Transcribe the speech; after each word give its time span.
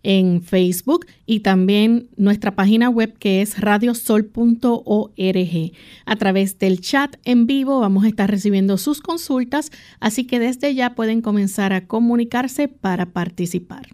en 0.03 0.41
Facebook 0.41 1.07
y 1.27 1.41
también 1.41 2.09
nuestra 2.17 2.55
página 2.55 2.89
web 2.89 3.19
que 3.19 3.43
es 3.43 3.59
radiosol.org. 3.59 5.73
A 6.07 6.17
través 6.17 6.59
del 6.61 6.81
chat 6.81 7.17
en 7.25 7.47
vivo 7.47 7.81
vamos 7.81 8.05
a 8.05 8.09
estar 8.09 8.31
recibiendo 8.31 8.79
sus 8.79 9.01
consultas, 9.01 9.73
así 9.99 10.25
que 10.25 10.39
desde 10.39 10.75
ya 10.75 10.95
pueden 10.95 11.23
comenzar 11.23 11.73
a 11.73 11.89
comunicarse 11.89 12.69
para 12.69 13.07
participar. 13.07 13.89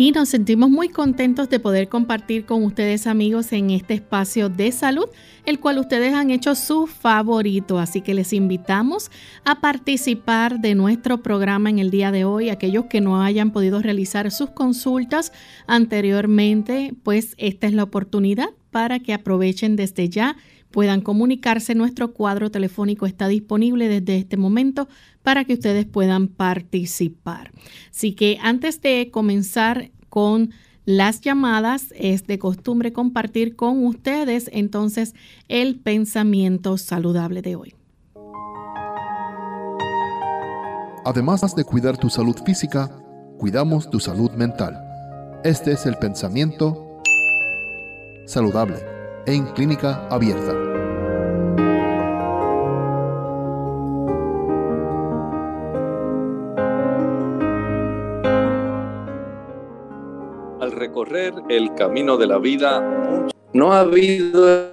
Y 0.00 0.12
nos 0.12 0.30
sentimos 0.30 0.70
muy 0.70 0.88
contentos 0.88 1.50
de 1.50 1.60
poder 1.60 1.90
compartir 1.90 2.46
con 2.46 2.64
ustedes 2.64 3.06
amigos 3.06 3.52
en 3.52 3.68
este 3.68 3.92
espacio 3.92 4.48
de 4.48 4.72
salud, 4.72 5.04
el 5.44 5.60
cual 5.60 5.76
ustedes 5.76 6.14
han 6.14 6.30
hecho 6.30 6.54
su 6.54 6.86
favorito, 6.86 7.78
así 7.78 8.00
que 8.00 8.14
les 8.14 8.32
invitamos 8.32 9.10
a 9.44 9.60
participar 9.60 10.58
de 10.58 10.74
nuestro 10.74 11.22
programa 11.22 11.68
en 11.68 11.80
el 11.80 11.90
día 11.90 12.12
de 12.12 12.24
hoy. 12.24 12.48
Aquellos 12.48 12.86
que 12.86 13.02
no 13.02 13.22
hayan 13.22 13.50
podido 13.50 13.82
realizar 13.82 14.30
sus 14.30 14.48
consultas 14.48 15.34
anteriormente, 15.66 16.94
pues 17.02 17.34
esta 17.36 17.66
es 17.66 17.74
la 17.74 17.82
oportunidad 17.82 18.48
para 18.70 19.00
que 19.00 19.12
aprovechen 19.12 19.76
desde 19.76 20.08
ya 20.08 20.34
puedan 20.70 21.00
comunicarse. 21.00 21.74
Nuestro 21.74 22.12
cuadro 22.12 22.50
telefónico 22.50 23.06
está 23.06 23.28
disponible 23.28 23.88
desde 23.88 24.16
este 24.16 24.36
momento 24.36 24.88
para 25.22 25.44
que 25.44 25.54
ustedes 25.54 25.86
puedan 25.86 26.28
participar. 26.28 27.52
Así 27.90 28.12
que 28.12 28.38
antes 28.42 28.80
de 28.80 29.10
comenzar 29.10 29.90
con 30.08 30.50
las 30.84 31.20
llamadas, 31.20 31.94
es 31.96 32.26
de 32.26 32.38
costumbre 32.38 32.92
compartir 32.92 33.54
con 33.54 33.84
ustedes 33.84 34.50
entonces 34.52 35.14
el 35.48 35.78
pensamiento 35.78 36.78
saludable 36.78 37.42
de 37.42 37.56
hoy. 37.56 37.74
Además 41.04 41.54
de 41.54 41.64
cuidar 41.64 41.96
tu 41.96 42.10
salud 42.10 42.36
física, 42.44 42.90
cuidamos 43.38 43.88
tu 43.88 44.00
salud 44.00 44.30
mental. 44.32 44.78
Este 45.44 45.72
es 45.72 45.86
el 45.86 45.96
pensamiento 45.96 47.00
saludable 48.26 48.76
en 49.26 49.46
clínica 49.46 50.06
abierta. 50.08 50.59
El 61.48 61.74
camino 61.74 62.16
de 62.16 62.26
la 62.26 62.38
vida, 62.38 63.28
no 63.52 63.72
ha 63.72 63.80
habido 63.80 64.72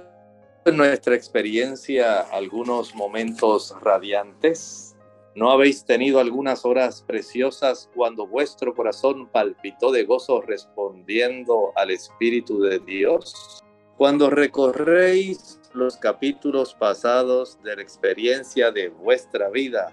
en 0.64 0.76
nuestra 0.76 1.14
experiencia 1.14 2.20
algunos 2.20 2.94
momentos 2.94 3.74
radiantes. 3.80 4.96
¿No 5.34 5.50
habéis 5.50 5.84
tenido 5.84 6.20
algunas 6.20 6.64
horas 6.64 7.02
preciosas 7.06 7.88
cuando 7.94 8.26
vuestro 8.26 8.74
corazón 8.74 9.28
palpitó 9.28 9.92
de 9.92 10.04
gozo 10.04 10.40
respondiendo 10.40 11.72
al 11.76 11.90
Espíritu 11.90 12.60
de 12.60 12.80
Dios? 12.80 13.62
Cuando 13.96 14.30
recorréis 14.30 15.60
los 15.74 15.96
capítulos 15.96 16.74
pasados 16.74 17.58
de 17.62 17.76
la 17.76 17.82
experiencia 17.82 18.70
de 18.70 18.88
vuestra 18.88 19.48
vida, 19.50 19.92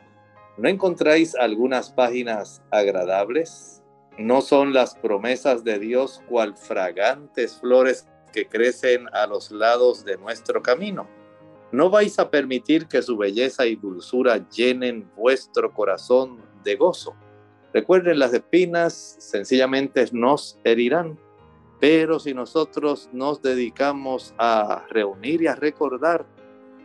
¿no 0.57 0.69
encontráis 0.69 1.35
algunas 1.35 1.91
páginas 1.91 2.61
agradables? 2.72 3.83
¿No 4.17 4.41
son 4.41 4.73
las 4.73 4.95
promesas 4.95 5.65
de 5.65 5.77
Dios 5.77 6.21
cual 6.29 6.55
fragantes 6.55 7.57
flores 7.59 8.07
que 8.31 8.47
crecen 8.47 9.07
a 9.13 9.27
los 9.27 9.51
lados 9.51 10.05
de 10.05 10.17
nuestro 10.17 10.61
camino? 10.61 11.07
¿No 11.73 11.89
vais 11.89 12.17
a 12.19 12.29
permitir 12.29 12.87
que 12.87 13.01
su 13.01 13.17
belleza 13.17 13.65
y 13.65 13.75
dulzura 13.75 14.47
llenen 14.49 15.11
vuestro 15.17 15.73
corazón 15.73 16.37
de 16.63 16.77
gozo? 16.77 17.13
Recuerden, 17.73 18.19
las 18.19 18.33
espinas 18.33 19.17
sencillamente 19.19 20.05
nos 20.13 20.57
herirán, 20.63 21.19
pero 21.81 22.17
si 22.19 22.33
nosotros 22.33 23.09
nos 23.11 23.41
dedicamos 23.41 24.33
a 24.37 24.85
reunir 24.89 25.41
y 25.41 25.47
a 25.47 25.55
recordar 25.55 26.25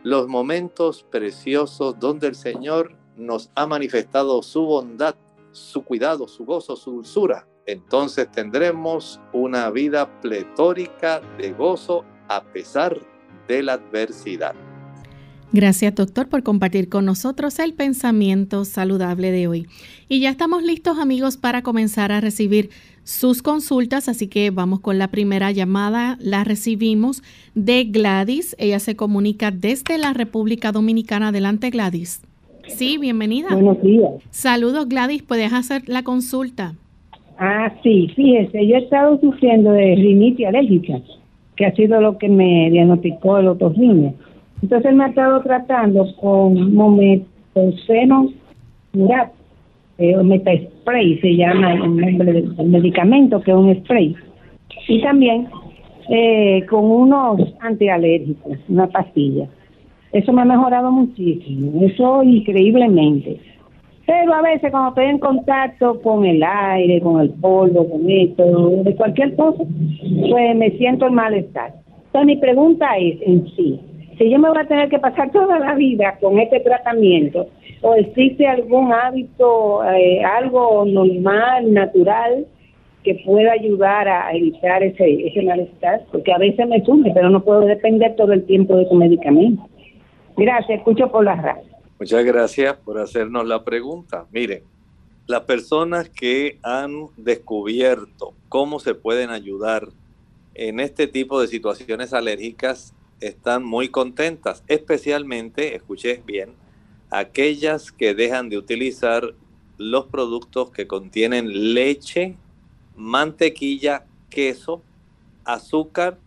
los 0.03 0.27
momentos 0.27 1.03
preciosos 1.09 1.97
donde 1.97 2.27
el 2.27 2.35
Señor 2.35 2.97
nos 3.15 3.51
ha 3.55 3.67
manifestado 3.67 4.43
su 4.43 4.65
bondad, 4.65 5.15
su 5.51 5.83
cuidado, 5.83 6.27
su 6.27 6.45
gozo, 6.45 6.75
su 6.75 6.91
dulzura, 6.91 7.47
entonces 7.65 8.31
tendremos 8.31 9.21
una 9.33 9.69
vida 9.69 10.21
pletórica 10.21 11.21
de 11.37 11.51
gozo 11.51 12.03
a 12.27 12.43
pesar 12.43 12.97
de 13.47 13.63
la 13.63 13.73
adversidad. 13.73 14.55
Gracias 15.53 15.93
doctor 15.95 16.29
por 16.29 16.43
compartir 16.43 16.87
con 16.87 17.03
nosotros 17.03 17.59
el 17.59 17.73
pensamiento 17.73 18.63
saludable 18.63 19.31
de 19.31 19.47
hoy. 19.47 19.67
Y 20.07 20.21
ya 20.21 20.29
estamos 20.29 20.63
listos 20.63 20.97
amigos 20.97 21.35
para 21.35 21.61
comenzar 21.61 22.13
a 22.13 22.21
recibir 22.21 22.69
sus 23.03 23.41
consultas, 23.41 24.07
así 24.07 24.27
que 24.27 24.49
vamos 24.49 24.79
con 24.79 24.97
la 24.97 25.11
primera 25.11 25.51
llamada. 25.51 26.17
La 26.21 26.45
recibimos 26.45 27.21
de 27.53 27.83
Gladys. 27.83 28.55
Ella 28.59 28.79
se 28.79 28.95
comunica 28.95 29.51
desde 29.51 29.97
la 29.97 30.13
República 30.13 30.71
Dominicana. 30.71 31.29
Adelante 31.29 31.69
Gladys. 31.69 32.21
Sí, 32.75 32.97
bienvenida. 32.97 33.49
Buenos 33.53 33.81
días. 33.81 34.11
Saludos 34.29 34.87
Gladys, 34.87 35.23
¿puedes 35.23 35.53
hacer 35.53 35.83
la 35.87 36.03
consulta? 36.03 36.73
Ah, 37.37 37.73
sí, 37.81 38.07
fíjese, 38.15 38.67
yo 38.67 38.75
he 38.75 38.79
estado 38.79 39.19
sufriendo 39.19 39.71
de 39.71 39.95
rinitis 39.95 40.47
alérgica, 40.47 40.99
que 41.55 41.65
ha 41.65 41.75
sido 41.75 41.99
lo 42.01 42.17
que 42.17 42.29
me 42.29 42.69
diagnosticó 42.69 43.39
el 43.39 43.47
otorrino 43.47 44.13
entonces 44.61 44.93
me 44.93 45.05
ha 45.05 45.07
estado 45.07 45.41
tratando 45.41 46.07
con 46.17 46.73
mometoceno 46.75 48.31
murat, 48.93 49.31
eh, 49.97 50.67
spray 50.81 51.19
se 51.19 51.35
llama 51.35 51.73
el 51.73 51.79
nombre 51.79 52.33
del 52.33 52.67
medicamento, 52.67 53.41
que 53.41 53.51
es 53.51 53.57
un 53.57 53.75
spray. 53.77 54.15
Y 54.87 55.01
también 55.01 55.47
eh, 56.09 56.65
con 56.69 56.85
unos 56.85 57.41
antialérgicos, 57.59 58.57
una 58.67 58.87
pastilla. 58.87 59.47
Eso 60.13 60.33
me 60.33 60.41
ha 60.41 60.45
mejorado 60.45 60.91
muchísimo, 60.91 61.85
eso 61.85 62.23
increíblemente. 62.23 63.39
Pero 64.05 64.33
a 64.33 64.41
veces 64.41 64.71
cuando 64.71 64.89
estoy 64.89 65.05
en 65.05 65.19
contacto 65.19 66.01
con 66.01 66.25
el 66.25 66.43
aire, 66.43 66.99
con 67.01 67.21
el 67.21 67.29
polvo, 67.29 67.87
con 67.89 68.09
esto, 68.09 68.83
de 68.83 68.95
cualquier 68.95 69.35
cosa, 69.35 69.63
pues 70.29 70.55
me 70.55 70.71
siento 70.71 71.05
el 71.05 71.13
malestar. 71.13 71.73
Entonces 72.07 72.25
mi 72.25 72.35
pregunta 72.37 72.97
es 72.97 73.21
en 73.21 73.47
sí, 73.55 73.79
si 74.17 74.29
yo 74.29 74.37
me 74.37 74.49
voy 74.49 74.59
a 74.59 74.67
tener 74.67 74.89
que 74.89 74.99
pasar 74.99 75.31
toda 75.33 75.59
la 75.59 75.75
vida 75.75 76.17
con 76.19 76.39
este 76.39 76.59
tratamiento, 76.59 77.47
o 77.81 77.95
existe 77.95 78.45
algún 78.45 78.91
hábito, 78.91 79.83
eh, 79.85 80.21
algo 80.23 80.85
normal, 80.85 81.73
natural, 81.73 82.45
que 83.03 83.15
pueda 83.25 83.53
ayudar 83.53 84.07
a 84.07 84.31
evitar 84.33 84.83
ese, 84.83 85.27
ese 85.27 85.41
malestar, 85.41 86.01
porque 86.11 86.31
a 86.31 86.37
veces 86.37 86.67
me 86.67 86.83
surge, 86.83 87.11
pero 87.13 87.29
no 87.29 87.43
puedo 87.43 87.61
depender 87.61 88.15
todo 88.15 88.33
el 88.33 88.43
tiempo 88.43 88.75
de 88.75 88.87
su 88.89 88.93
medicamento. 88.93 89.63
Gracias, 90.41 90.79
escucho 90.79 91.11
por 91.11 91.23
la 91.23 91.35
radio. 91.35 91.69
Muchas 91.99 92.25
gracias 92.25 92.75
por 92.77 92.97
hacernos 92.97 93.45
la 93.45 93.63
pregunta. 93.63 94.25
Miren, 94.31 94.63
las 95.27 95.41
personas 95.41 96.09
que 96.09 96.57
han 96.63 97.09
descubierto 97.15 98.33
cómo 98.49 98.79
se 98.79 98.95
pueden 98.95 99.29
ayudar 99.29 99.89
en 100.55 100.79
este 100.79 101.05
tipo 101.05 101.39
de 101.39 101.47
situaciones 101.47 102.11
alérgicas 102.11 102.95
están 103.19 103.63
muy 103.63 103.89
contentas, 103.89 104.63
especialmente, 104.67 105.75
escuché 105.75 106.23
bien, 106.25 106.55
aquellas 107.11 107.91
que 107.91 108.15
dejan 108.15 108.49
de 108.49 108.57
utilizar 108.57 109.35
los 109.77 110.07
productos 110.07 110.71
que 110.71 110.87
contienen 110.87 111.75
leche, 111.75 112.35
mantequilla, 112.95 114.05
queso, 114.31 114.81
azúcar 115.45 116.17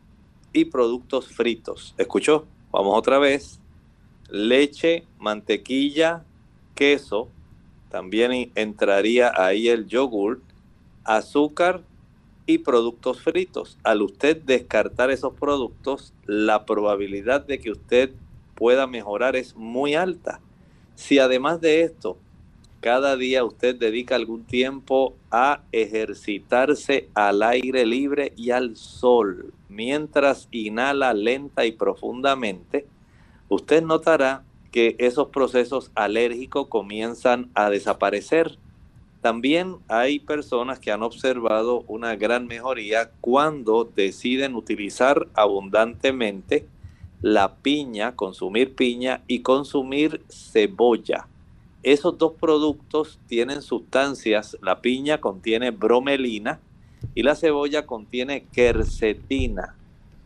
y 0.52 0.66
productos 0.66 1.26
fritos. 1.34 1.96
¿Escuchó? 1.98 2.46
Vamos 2.70 2.96
otra 2.96 3.18
vez. 3.18 3.60
Leche, 4.28 5.04
mantequilla, 5.18 6.24
queso, 6.74 7.28
también 7.90 8.50
entraría 8.54 9.32
ahí 9.36 9.68
el 9.68 9.86
yogur, 9.86 10.40
azúcar 11.04 11.82
y 12.46 12.58
productos 12.58 13.20
fritos. 13.20 13.78
Al 13.84 14.02
usted 14.02 14.36
descartar 14.42 15.10
esos 15.10 15.34
productos, 15.34 16.12
la 16.26 16.66
probabilidad 16.66 17.46
de 17.46 17.58
que 17.58 17.70
usted 17.70 18.10
pueda 18.54 18.86
mejorar 18.86 19.36
es 19.36 19.54
muy 19.56 19.94
alta. 19.94 20.40
Si 20.94 21.18
además 21.18 21.60
de 21.60 21.82
esto, 21.82 22.18
cada 22.80 23.16
día 23.16 23.44
usted 23.44 23.76
dedica 23.76 24.14
algún 24.14 24.44
tiempo 24.44 25.14
a 25.30 25.62
ejercitarse 25.72 27.08
al 27.14 27.42
aire 27.42 27.86
libre 27.86 28.32
y 28.36 28.50
al 28.50 28.76
sol, 28.76 29.54
mientras 29.68 30.48
inhala 30.50 31.14
lenta 31.14 31.64
y 31.64 31.72
profundamente, 31.72 32.86
usted 33.48 33.82
notará 33.82 34.44
que 34.70 34.96
esos 34.98 35.28
procesos 35.28 35.90
alérgicos 35.94 36.66
comienzan 36.66 37.50
a 37.54 37.70
desaparecer. 37.70 38.58
También 39.20 39.76
hay 39.88 40.18
personas 40.18 40.80
que 40.80 40.90
han 40.90 41.02
observado 41.02 41.84
una 41.86 42.16
gran 42.16 42.46
mejoría 42.46 43.10
cuando 43.20 43.84
deciden 43.84 44.54
utilizar 44.56 45.28
abundantemente 45.34 46.66
la 47.22 47.54
piña, 47.54 48.16
consumir 48.16 48.74
piña 48.74 49.22
y 49.26 49.40
consumir 49.40 50.22
cebolla. 50.28 51.28
Esos 51.82 52.18
dos 52.18 52.32
productos 52.40 53.18
tienen 53.28 53.62
sustancias, 53.62 54.58
la 54.60 54.80
piña 54.80 55.20
contiene 55.20 55.70
bromelina 55.70 56.60
y 57.14 57.22
la 57.22 57.34
cebolla 57.34 57.86
contiene 57.86 58.44
quercetina. 58.52 59.76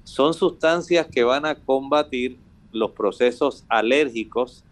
Son 0.05 0.35
sustancias 0.35 1.07
que 1.07 1.23
van 1.23 1.45
a 1.45 1.55
combatir 1.55 2.39
los 2.79 2.93
procesos 2.93 3.65
alérgicos 3.69 4.65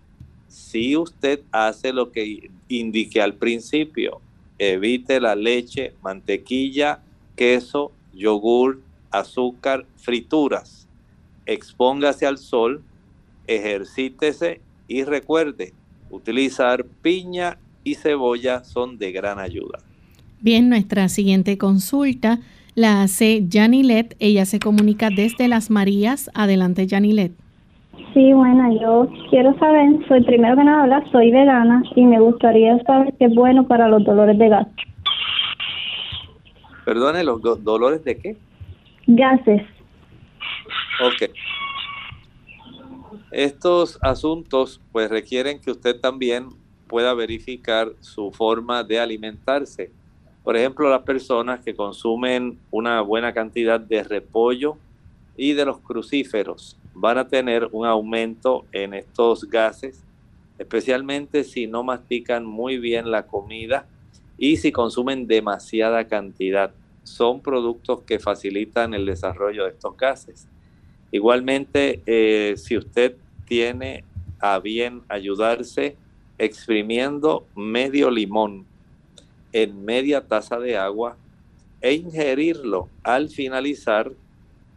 si 0.48 0.96
usted 0.96 1.40
hace 1.52 1.92
lo 1.92 2.12
que 2.12 2.50
indiqué 2.68 3.20
al 3.20 3.34
principio. 3.34 4.20
Evite 4.58 5.20
la 5.20 5.34
leche, 5.34 5.92
mantequilla, 6.02 7.02
queso, 7.34 7.92
yogur, 8.14 8.80
azúcar, 9.10 9.84
frituras 9.96 10.86
expóngase 11.46 12.26
al 12.26 12.38
sol, 12.38 12.82
ejercítese 13.46 14.60
y 14.88 15.04
recuerde, 15.04 15.72
utilizar 16.10 16.84
piña 16.84 17.58
y 17.84 17.94
cebolla 17.94 18.64
son 18.64 18.98
de 18.98 19.12
gran 19.12 19.38
ayuda. 19.38 19.78
Bien, 20.40 20.68
nuestra 20.68 21.08
siguiente 21.08 21.56
consulta 21.56 22.40
la 22.74 23.02
hace 23.02 23.46
Janilet. 23.50 24.16
Ella 24.18 24.44
se 24.44 24.58
comunica 24.58 25.08
desde 25.08 25.48
Las 25.48 25.70
Marías. 25.70 26.30
Adelante, 26.34 26.86
Janilet. 26.88 27.32
Sí, 28.16 28.32
bueno, 28.32 28.72
yo 28.80 29.08
quiero 29.30 29.56
saber, 29.58 29.90
soy 30.08 30.22
primero 30.24 30.56
que 30.56 30.64
nada, 30.64 31.04
soy 31.12 31.30
vegana 31.30 31.82
y 31.94 32.04
me 32.04 32.18
gustaría 32.18 32.78
saber 32.84 33.14
qué 33.18 33.26
es 33.26 33.34
bueno 33.34 33.66
para 33.66 33.88
los 33.88 34.04
dolores 34.04 34.38
de 34.38 34.48
gas. 34.48 34.66
Perdone, 36.84 37.24
¿los 37.24 37.42
dolores 37.62 38.04
de 38.04 38.18
qué? 38.18 38.36
Gases. 39.06 39.62
Ok. 41.02 41.30
Estos 43.32 43.98
asuntos 44.02 44.80
pues 44.92 45.10
requieren 45.10 45.60
que 45.60 45.70
usted 45.70 46.00
también 46.00 46.48
pueda 46.86 47.12
verificar 47.12 47.88
su 48.00 48.30
forma 48.30 48.82
de 48.82 48.98
alimentarse. 48.98 49.90
Por 50.42 50.56
ejemplo, 50.56 50.88
las 50.88 51.02
personas 51.02 51.60
que 51.60 51.74
consumen 51.74 52.58
una 52.70 53.00
buena 53.00 53.32
cantidad 53.34 53.80
de 53.80 54.04
repollo 54.04 54.78
y 55.36 55.52
de 55.52 55.66
los 55.66 55.80
crucíferos 55.80 56.78
van 56.98 57.18
a 57.18 57.28
tener 57.28 57.68
un 57.72 57.86
aumento 57.86 58.64
en 58.72 58.94
estos 58.94 59.44
gases, 59.50 60.02
especialmente 60.58 61.44
si 61.44 61.66
no 61.66 61.82
mastican 61.84 62.46
muy 62.46 62.78
bien 62.78 63.10
la 63.10 63.26
comida 63.26 63.86
y 64.38 64.56
si 64.56 64.72
consumen 64.72 65.26
demasiada 65.26 66.06
cantidad. 66.06 66.72
Son 67.02 67.42
productos 67.42 68.00
que 68.02 68.18
facilitan 68.18 68.94
el 68.94 69.04
desarrollo 69.04 69.64
de 69.64 69.70
estos 69.70 69.94
gases. 69.96 70.48
Igualmente, 71.12 72.02
eh, 72.06 72.54
si 72.56 72.78
usted 72.78 73.16
tiene 73.44 74.04
a 74.40 74.58
bien 74.58 75.02
ayudarse 75.08 75.96
exprimiendo 76.38 77.46
medio 77.54 78.10
limón 78.10 78.64
en 79.52 79.84
media 79.84 80.26
taza 80.26 80.58
de 80.58 80.78
agua 80.78 81.16
e 81.82 81.92
ingerirlo 81.92 82.88
al 83.02 83.28
finalizar 83.28 84.12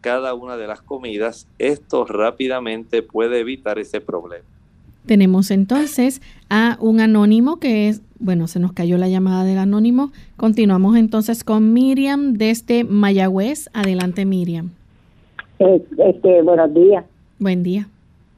cada 0.00 0.34
una 0.34 0.56
de 0.56 0.66
las 0.66 0.80
comidas, 0.82 1.46
esto 1.58 2.04
rápidamente 2.04 3.02
puede 3.02 3.40
evitar 3.40 3.78
ese 3.78 4.00
problema. 4.00 4.44
Tenemos 5.06 5.50
entonces 5.50 6.20
a 6.50 6.76
un 6.80 7.00
anónimo 7.00 7.58
que 7.58 7.88
es, 7.88 8.02
bueno, 8.18 8.46
se 8.46 8.60
nos 8.60 8.72
cayó 8.72 8.98
la 8.98 9.08
llamada 9.08 9.44
del 9.44 9.58
anónimo. 9.58 10.12
Continuamos 10.36 10.96
entonces 10.96 11.42
con 11.42 11.72
Miriam 11.72 12.34
desde 12.34 12.84
Mayagüez. 12.84 13.70
Adelante, 13.72 14.24
Miriam. 14.26 14.70
Eh, 15.58 15.82
este, 15.98 16.42
buenos 16.42 16.72
días. 16.74 17.04
Buen 17.38 17.62
día. 17.62 17.88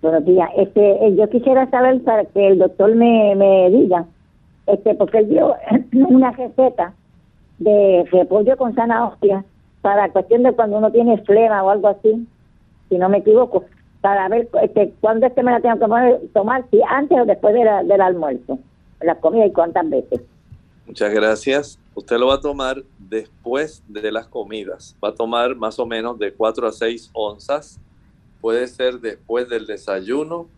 Buenos 0.03 0.25
días. 0.25 0.49
Este, 0.56 1.06
eh, 1.06 1.15
yo 1.17 1.29
quisiera 1.31 1.69
saber 1.70 2.01
para 2.03 2.25
que 2.25 2.48
el 2.48 2.58
doctor 2.58 2.94
me, 2.94 3.34
me 3.34 3.70
diga, 3.70 4.06
este, 4.67 4.94
porque 4.94 5.19
él 5.19 5.29
dio 5.29 5.55
una 5.93 6.31
receta 6.31 6.94
de 7.58 8.05
repollo 8.10 8.56
con 8.56 8.75
zanahoria 8.75 9.44
para 9.82 10.10
cuestión 10.10 10.44
de 10.44 10.53
cuando 10.53 10.79
uno 10.79 10.91
tiene 10.91 11.22
flema 11.24 11.62
o 11.62 11.70
algo 11.70 11.89
así, 11.89 12.27
si 12.89 12.98
no 12.98 13.08
me 13.08 13.19
equivoco, 13.19 13.65
para 14.01 14.29
ver 14.29 14.48
este, 14.62 14.94
cuándo 15.01 15.27
es 15.27 15.32
que 15.32 15.43
me 15.43 15.51
la 15.51 15.60
tengo 15.60 15.74
que 15.74 16.29
tomar, 16.32 16.65
si 16.70 16.81
antes 16.89 17.19
o 17.19 17.24
después 17.24 17.55
del 17.55 18.01
almuerzo, 18.01 18.58
la 19.01 19.17
comida 19.17 19.46
y 19.46 19.53
cuántas 19.53 19.89
veces. 19.91 20.20
Muchas 20.86 21.12
gracias. 21.12 21.79
Usted 21.94 22.19
lo 22.19 22.29
va 22.29 22.34
a 22.34 22.41
tomar 22.41 22.82
después 22.98 23.82
de 23.89 24.10
las 24.10 24.27
comidas. 24.27 24.96
Va 25.03 25.10
a 25.10 25.15
tomar 25.15 25.55
más 25.55 25.79
o 25.79 25.86
menos 25.86 26.19
de 26.19 26.32
4 26.32 26.67
a 26.67 26.72
6 26.72 27.10
onzas. 27.12 27.79
Puede 28.41 28.67
ser 28.67 29.01
después 29.01 29.48
del 29.48 29.67
desayuno, 29.67 30.48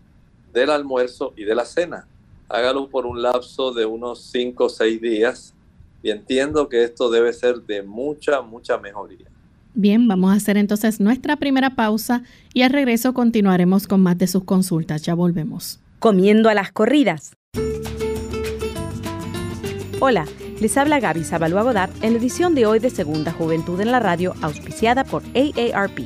del 0.52 0.70
almuerzo 0.70 1.32
y 1.36 1.44
de 1.44 1.54
la 1.54 1.64
cena. 1.64 2.06
Hágalo 2.48 2.88
por 2.88 3.06
un 3.06 3.20
lapso 3.20 3.72
de 3.72 3.84
unos 3.84 4.22
5 4.30 4.64
o 4.64 4.68
6 4.68 5.00
días 5.00 5.54
y 6.04 6.10
entiendo 6.10 6.68
que 6.68 6.84
esto 6.84 7.10
debe 7.10 7.32
ser 7.32 7.62
de 7.62 7.82
mucha, 7.82 8.42
mucha 8.42 8.76
mejoría. 8.76 9.26
Bien, 9.72 10.06
vamos 10.06 10.32
a 10.32 10.36
hacer 10.36 10.58
entonces 10.58 11.00
nuestra 11.00 11.36
primera 11.36 11.70
pausa 11.76 12.22
y 12.52 12.60
al 12.60 12.70
regreso 12.70 13.14
continuaremos 13.14 13.86
con 13.86 14.02
más 14.02 14.18
de 14.18 14.26
sus 14.26 14.44
consultas. 14.44 15.00
Ya 15.02 15.14
volvemos. 15.14 15.80
Comiendo 16.00 16.50
a 16.50 16.54
las 16.54 16.72
corridas. 16.72 17.32
Hola, 19.98 20.26
les 20.60 20.76
habla 20.76 21.00
Gaby 21.00 21.24
Zabalúa 21.24 21.62
Godard 21.62 21.90
en 22.02 22.12
la 22.12 22.18
edición 22.18 22.54
de 22.54 22.66
hoy 22.66 22.80
de 22.80 22.90
Segunda 22.90 23.32
Juventud 23.32 23.80
en 23.80 23.90
la 23.90 23.98
Radio, 23.98 24.34
auspiciada 24.42 25.04
por 25.04 25.22
AARP. 25.34 26.00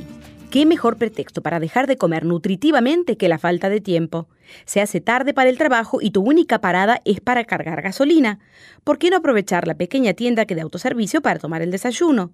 ¿Qué 0.49 0.65
mejor 0.65 0.95
pretexto 0.95 1.41
para 1.41 1.59
dejar 1.59 1.87
de 1.87 1.97
comer 1.97 2.25
nutritivamente 2.25 3.17
que 3.17 3.27
la 3.27 3.37
falta 3.37 3.67
de 3.67 3.81
tiempo? 3.81 4.29
Se 4.65 4.81
hace 4.81 5.01
tarde 5.01 5.33
para 5.33 5.49
el 5.49 5.57
trabajo 5.57 5.99
y 6.01 6.11
tu 6.11 6.21
única 6.21 6.61
parada 6.61 7.01
es 7.05 7.21
para 7.21 7.43
cargar 7.45 7.81
gasolina. 7.81 8.39
¿Por 8.83 8.97
qué 8.97 9.09
no 9.09 9.17
aprovechar 9.17 9.67
la 9.67 9.75
pequeña 9.75 10.13
tienda 10.13 10.45
que 10.45 10.55
de 10.55 10.61
autoservicio 10.61 11.21
para 11.21 11.39
tomar 11.39 11.61
el 11.61 11.71
desayuno? 11.71 12.31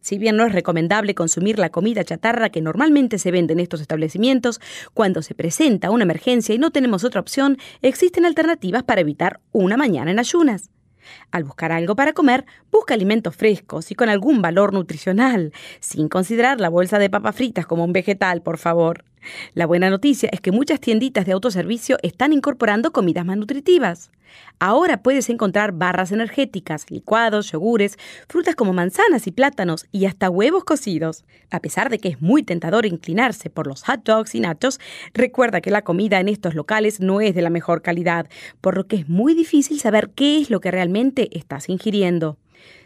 Si 0.00 0.18
bien 0.18 0.36
no 0.36 0.44
es 0.44 0.52
recomendable 0.52 1.14
consumir 1.14 1.58
la 1.58 1.70
comida 1.70 2.04
chatarra 2.04 2.50
que 2.50 2.60
normalmente 2.60 3.18
se 3.18 3.30
vende 3.30 3.54
en 3.54 3.60
estos 3.60 3.80
establecimientos, 3.80 4.60
cuando 4.92 5.22
se 5.22 5.34
presenta 5.34 5.90
una 5.90 6.04
emergencia 6.04 6.54
y 6.54 6.58
no 6.58 6.70
tenemos 6.72 7.04
otra 7.04 7.22
opción, 7.22 7.56
existen 7.80 8.26
alternativas 8.26 8.82
para 8.82 9.00
evitar 9.00 9.40
una 9.52 9.78
mañana 9.78 10.10
en 10.10 10.18
ayunas. 10.18 10.68
Al 11.30 11.44
buscar 11.44 11.72
algo 11.72 11.96
para 11.96 12.12
comer, 12.12 12.44
busca 12.70 12.92
alimentos 12.92 13.34
frescos 13.34 13.90
y 13.90 13.94
con 13.94 14.10
algún 14.10 14.42
valor 14.42 14.74
nutricional, 14.74 15.52
sin 15.80 16.08
considerar 16.08 16.60
la 16.60 16.68
bolsa 16.68 16.98
de 16.98 17.10
papas 17.10 17.36
fritas 17.36 17.66
como 17.66 17.84
un 17.84 17.92
vegetal, 17.92 18.42
por 18.42 18.58
favor. 18.58 19.04
La 19.54 19.66
buena 19.66 19.90
noticia 19.90 20.28
es 20.32 20.40
que 20.40 20.52
muchas 20.52 20.80
tienditas 20.80 21.26
de 21.26 21.32
autoservicio 21.32 21.98
están 22.02 22.32
incorporando 22.32 22.92
comidas 22.92 23.24
más 23.24 23.36
nutritivas. 23.36 24.10
Ahora 24.58 25.02
puedes 25.02 25.28
encontrar 25.28 25.72
barras 25.72 26.12
energéticas, 26.12 26.90
licuados, 26.90 27.52
yogures, 27.52 27.98
frutas 28.28 28.54
como 28.54 28.72
manzanas 28.72 29.26
y 29.26 29.32
plátanos 29.32 29.86
y 29.92 30.06
hasta 30.06 30.30
huevos 30.30 30.64
cocidos. 30.64 31.24
A 31.50 31.60
pesar 31.60 31.90
de 31.90 31.98
que 31.98 32.08
es 32.08 32.22
muy 32.22 32.42
tentador 32.42 32.86
inclinarse 32.86 33.50
por 33.50 33.66
los 33.66 33.82
hot 33.84 34.04
dogs 34.04 34.34
y 34.34 34.40
nachos, 34.40 34.80
recuerda 35.12 35.60
que 35.60 35.70
la 35.70 35.82
comida 35.82 36.20
en 36.20 36.28
estos 36.28 36.54
locales 36.54 37.00
no 37.00 37.20
es 37.20 37.34
de 37.34 37.42
la 37.42 37.50
mejor 37.50 37.82
calidad, 37.82 38.28
por 38.60 38.76
lo 38.76 38.86
que 38.86 38.96
es 38.96 39.08
muy 39.08 39.34
difícil 39.34 39.80
saber 39.80 40.10
qué 40.14 40.40
es 40.40 40.50
lo 40.50 40.60
que 40.60 40.70
realmente 40.70 41.36
estás 41.36 41.68
ingiriendo. 41.68 42.38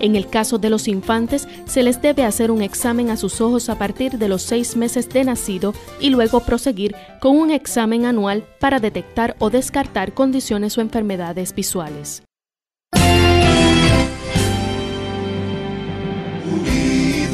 En 0.00 0.16
el 0.16 0.28
caso 0.28 0.58
de 0.58 0.70
los 0.70 0.88
infantes, 0.88 1.48
se 1.66 1.82
les 1.82 2.02
debe 2.02 2.24
hacer 2.24 2.50
un 2.50 2.62
examen 2.62 3.10
a 3.10 3.16
sus 3.16 3.40
ojos 3.40 3.68
a 3.68 3.78
partir 3.78 4.18
de 4.18 4.28
los 4.28 4.42
seis 4.42 4.76
meses 4.76 5.08
de 5.08 5.24
nacido 5.24 5.74
y 6.00 6.10
luego 6.10 6.40
proseguir 6.40 6.94
con 7.20 7.36
un 7.36 7.50
examen 7.50 8.04
anual 8.04 8.44
para 8.60 8.80
detectar 8.80 9.36
o 9.38 9.50
descartar 9.50 10.14
condiciones 10.14 10.76
o 10.78 10.80
enfermedades 10.80 11.54
visuales. 11.54 12.22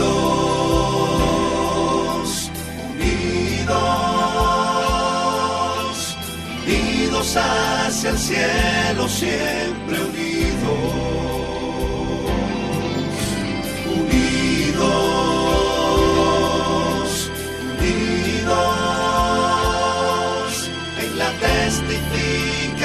Unidos, 0.01 2.51
unidos, 2.93 3.77
unidos 6.67 7.37
hacia 7.37 8.11
el 8.11 8.19
cielo, 8.19 9.09
siempre 9.09 9.90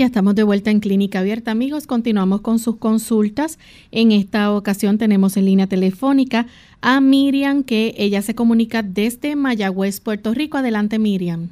ya 0.00 0.06
estamos 0.06 0.34
de 0.34 0.44
vuelta 0.44 0.70
en 0.70 0.80
Clínica 0.80 1.18
Abierta, 1.18 1.50
amigos. 1.50 1.86
Continuamos 1.86 2.40
con 2.40 2.58
sus 2.58 2.76
consultas. 2.76 3.58
En 3.92 4.12
esta 4.12 4.50
ocasión 4.50 4.96
tenemos 4.96 5.36
en 5.36 5.44
línea 5.44 5.66
telefónica 5.66 6.46
a 6.80 7.02
Miriam, 7.02 7.62
que 7.62 7.94
ella 7.98 8.22
se 8.22 8.34
comunica 8.34 8.82
desde 8.82 9.36
Mayagüez, 9.36 10.00
Puerto 10.00 10.32
Rico. 10.32 10.56
Adelante, 10.56 10.98
Miriam. 10.98 11.50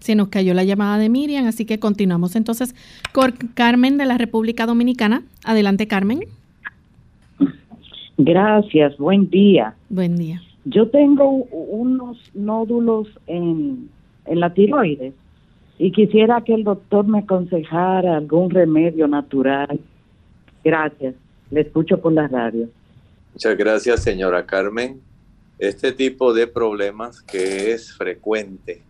Se 0.00 0.14
nos 0.14 0.28
cayó 0.28 0.52
la 0.52 0.64
llamada 0.64 0.98
de 0.98 1.08
Miriam, 1.08 1.46
así 1.46 1.64
que 1.64 1.78
continuamos 1.78 2.36
entonces 2.36 2.74
con 3.14 3.32
Carmen 3.54 3.96
de 3.96 4.04
la 4.04 4.18
República 4.18 4.66
Dominicana. 4.66 5.22
Adelante, 5.42 5.86
Carmen. 5.86 6.24
Gracias, 8.18 8.98
buen 8.98 9.30
día. 9.30 9.74
Buen 9.88 10.18
día. 10.18 10.42
Yo 10.66 10.90
tengo 10.90 11.46
unos 11.50 12.18
nódulos 12.34 13.08
en, 13.26 13.88
en 14.26 14.40
la 14.40 14.52
tiroides 14.52 15.14
y 15.82 15.90
quisiera 15.90 16.44
que 16.44 16.54
el 16.54 16.62
doctor 16.62 17.08
me 17.08 17.18
aconsejara 17.18 18.16
algún 18.16 18.50
remedio 18.50 19.08
natural. 19.08 19.80
Gracias. 20.62 21.16
Le 21.50 21.62
escucho 21.62 22.00
por 22.00 22.12
la 22.12 22.28
radio. 22.28 22.68
Muchas 23.32 23.56
gracias, 23.56 24.00
señora 24.00 24.46
Carmen. 24.46 25.00
Este 25.58 25.90
tipo 25.90 26.32
de 26.34 26.46
problemas 26.46 27.20
que 27.20 27.72
es 27.72 27.96
frecuente, 27.96 28.82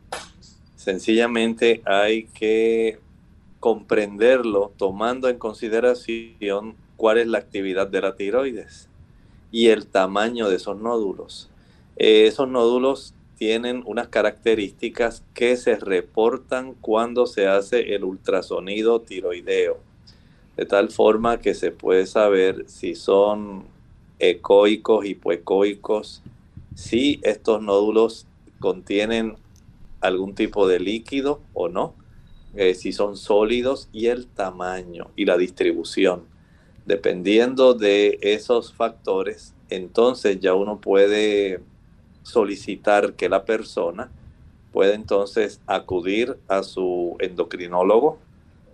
sencillamente 0.77 1.81
hay 1.87 2.25
que 2.25 2.99
comprenderlo 3.59 4.71
tomando 4.77 5.31
en 5.31 5.39
consideración 5.39 6.75
cuál 6.99 7.17
es 7.17 7.27
la 7.27 7.39
actividad 7.39 7.87
de 7.89 8.03
la 8.03 8.17
tiroides 8.17 8.91
y 9.51 9.69
el 9.69 9.87
tamaño 9.87 10.51
de 10.51 10.57
esos 10.57 10.79
nódulos. 10.79 11.49
Eh, 11.97 12.27
esos 12.27 12.49
nódulos 12.49 13.15
tienen 13.43 13.83
unas 13.87 14.07
características 14.07 15.25
que 15.35 15.57
se 15.57 15.75
reportan 15.75 16.75
cuando 16.75 17.27
se 17.27 17.49
hace 17.49 17.97
el 17.97 18.05
ultrasonido 18.05 19.01
tiroideo, 19.01 19.81
de 20.57 20.65
tal 20.65 20.91
forma 20.91 21.41
que 21.41 21.53
se 21.53 21.73
puede 21.73 22.07
saber 22.07 22.67
si 22.69 22.95
son 22.95 23.65
ecoicos, 24.21 25.05
hipoecoicos, 25.05 26.23
si 26.77 27.19
estos 27.25 27.61
nódulos 27.61 28.29
contienen 28.61 29.35
algún 30.01 30.37
tipo 30.37 30.69
de 30.69 30.79
líquido 30.79 31.41
o 31.53 31.67
no, 31.67 31.97
eh, 32.55 32.75
si 32.75 32.93
son 32.93 33.17
sólidos 33.17 33.89
y 33.93 34.07
el 34.07 34.29
tamaño 34.29 35.11
y 35.17 35.25
la 35.25 35.37
distribución. 35.37 36.23
Dependiendo 36.87 37.75
de 37.75 38.21
esos 38.23 38.73
factores, 38.73 39.53
entonces 39.69 40.39
ya 40.39 40.55
uno 40.55 40.81
puede 40.81 41.61
solicitar 42.23 43.15
que 43.15 43.29
la 43.29 43.45
persona 43.45 44.11
pueda 44.73 44.95
entonces 44.95 45.61
acudir 45.67 46.39
a 46.49 46.63
su 46.63 47.17
endocrinólogo 47.21 48.19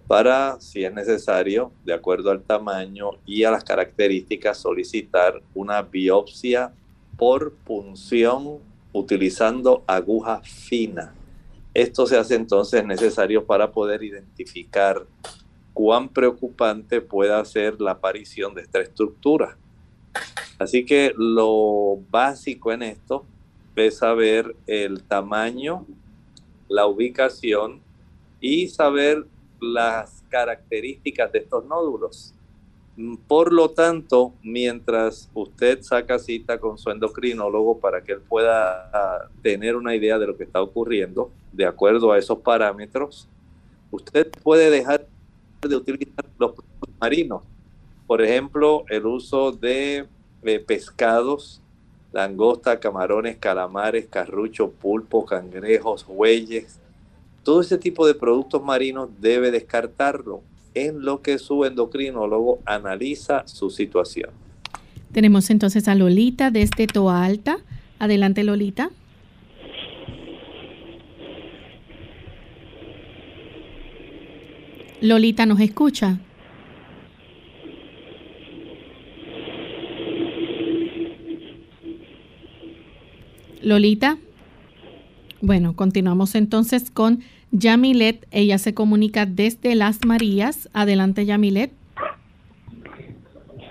para, 0.06 0.58
si 0.60 0.84
es 0.84 0.92
necesario, 0.92 1.70
de 1.84 1.92
acuerdo 1.92 2.30
al 2.30 2.42
tamaño 2.42 3.10
y 3.26 3.44
a 3.44 3.50
las 3.50 3.62
características, 3.62 4.56
solicitar 4.56 5.42
una 5.54 5.82
biopsia 5.82 6.72
por 7.18 7.52
punción 7.52 8.58
utilizando 8.92 9.82
aguja 9.86 10.40
fina. 10.42 11.12
Esto 11.74 12.06
se 12.06 12.16
hace 12.16 12.36
entonces 12.36 12.84
necesario 12.86 13.44
para 13.44 13.70
poder 13.70 14.02
identificar 14.02 15.04
cuán 15.74 16.08
preocupante 16.08 17.00
pueda 17.00 17.44
ser 17.44 17.80
la 17.80 17.92
aparición 17.92 18.54
de 18.54 18.62
esta 18.62 18.80
estructura. 18.80 19.58
Así 20.58 20.84
que 20.86 21.12
lo 21.16 21.98
básico 22.10 22.72
en 22.72 22.82
esto 22.82 23.26
saber 23.90 24.54
el 24.66 25.02
tamaño, 25.02 25.86
la 26.68 26.86
ubicación 26.86 27.80
y 28.40 28.68
saber 28.68 29.26
las 29.60 30.22
características 30.28 31.32
de 31.32 31.40
estos 31.40 31.64
nódulos. 31.64 32.34
Por 33.28 33.52
lo 33.52 33.70
tanto, 33.70 34.32
mientras 34.42 35.30
usted 35.32 35.82
saca 35.82 36.18
cita 36.18 36.58
con 36.58 36.78
su 36.78 36.90
endocrinólogo 36.90 37.78
para 37.78 38.02
que 38.02 38.12
él 38.12 38.20
pueda 38.20 39.30
tener 39.42 39.76
una 39.76 39.94
idea 39.94 40.18
de 40.18 40.26
lo 40.26 40.36
que 40.36 40.44
está 40.44 40.60
ocurriendo, 40.60 41.30
de 41.52 41.64
acuerdo 41.64 42.10
a 42.10 42.18
esos 42.18 42.38
parámetros, 42.38 43.28
usted 43.92 44.28
puede 44.42 44.70
dejar 44.70 45.06
de 45.62 45.76
utilizar 45.76 46.24
los 46.38 46.52
productos 46.52 46.90
marinos. 47.00 47.42
Por 48.06 48.20
ejemplo, 48.20 48.84
el 48.88 49.06
uso 49.06 49.52
de 49.52 50.06
eh, 50.42 50.58
pescados 50.60 51.60
langosta, 52.18 52.80
camarones, 52.80 53.36
calamares, 53.36 54.06
carrucho, 54.06 54.72
pulpo, 54.72 55.24
cangrejos, 55.24 56.04
bueyes. 56.04 56.80
Todo 57.44 57.60
ese 57.60 57.78
tipo 57.78 58.06
de 58.08 58.14
productos 58.14 58.60
marinos 58.62 59.08
debe 59.20 59.52
descartarlo 59.52 60.42
en 60.74 61.04
lo 61.04 61.22
que 61.22 61.38
su 61.38 61.64
endocrinólogo 61.64 62.58
analiza 62.64 63.46
su 63.46 63.70
situación. 63.70 64.30
Tenemos 65.12 65.48
entonces 65.50 65.86
a 65.86 65.94
Lolita 65.94 66.50
desde 66.50 66.88
Toa 66.88 67.24
Alta. 67.24 67.58
Adelante, 68.00 68.42
Lolita. 68.42 68.90
Lolita 75.00 75.46
nos 75.46 75.60
escucha. 75.60 76.18
Lolita. 83.68 84.18
Bueno, 85.40 85.76
continuamos 85.76 86.34
entonces 86.34 86.90
con 86.90 87.20
Yamilet. 87.52 88.26
Ella 88.30 88.58
se 88.58 88.74
comunica 88.74 89.26
desde 89.26 89.74
Las 89.74 90.04
Marías. 90.04 90.68
Adelante, 90.72 91.24
Yamilet. 91.24 91.70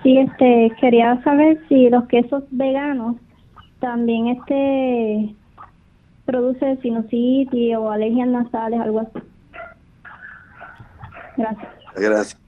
Sí, 0.04 0.18
este, 0.18 0.72
quería 0.80 1.22
saber 1.24 1.62
si 1.68 1.90
los 1.90 2.08
quesos 2.08 2.44
veganos 2.52 3.18
también 3.80 4.28
este 4.28 5.36
produce 6.26 6.78
sinusitis 6.82 7.76
o 7.76 7.92
alergias 7.92 8.28
nasales, 8.28 8.80
algo 8.80 9.00
así. 9.00 9.20
Gracias. 11.38 11.68
Gracias. 11.96 12.42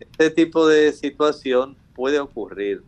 Este 0.00 0.30
tipo 0.30 0.66
de 0.66 0.92
situación 0.92 1.76
puede 1.94 2.18
ocurrir. 2.20 2.82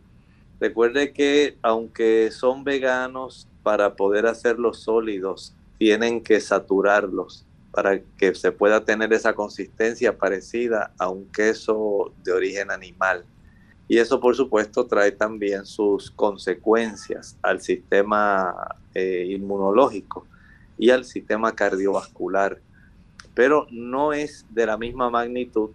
Recuerde 0.59 1.13
que 1.13 1.57
aunque 1.61 2.31
son 2.31 2.63
veganos, 2.63 3.47
para 3.63 3.95
poder 3.95 4.25
hacerlos 4.25 4.79
sólidos, 4.79 5.53
tienen 5.77 6.21
que 6.23 6.39
saturarlos 6.39 7.45
para 7.71 8.01
que 8.17 8.33
se 8.33 8.51
pueda 8.51 8.83
tener 8.83 9.13
esa 9.13 9.33
consistencia 9.33 10.17
parecida 10.17 10.91
a 10.97 11.09
un 11.09 11.25
queso 11.31 12.11
de 12.23 12.31
origen 12.31 12.71
animal. 12.71 13.25
Y 13.87 13.97
eso, 13.97 14.19
por 14.19 14.35
supuesto, 14.35 14.85
trae 14.85 15.11
también 15.11 15.65
sus 15.65 16.11
consecuencias 16.11 17.37
al 17.41 17.61
sistema 17.61 18.75
eh, 18.93 19.27
inmunológico 19.29 20.25
y 20.77 20.89
al 20.89 21.05
sistema 21.05 21.53
cardiovascular. 21.53 22.59
Pero 23.35 23.67
no 23.71 24.13
es 24.13 24.45
de 24.49 24.65
la 24.65 24.77
misma 24.77 25.09
magnitud 25.09 25.69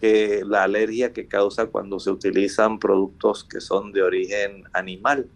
que 0.00 0.42
la 0.46 0.64
alergia 0.64 1.12
que 1.12 1.26
causa 1.26 1.66
cuando 1.66 2.00
se 2.00 2.10
utilizan 2.10 2.78
productos 2.78 3.44
que 3.44 3.60
son 3.60 3.92
de 3.92 4.02
origen 4.02 4.64
animal, 4.72 5.28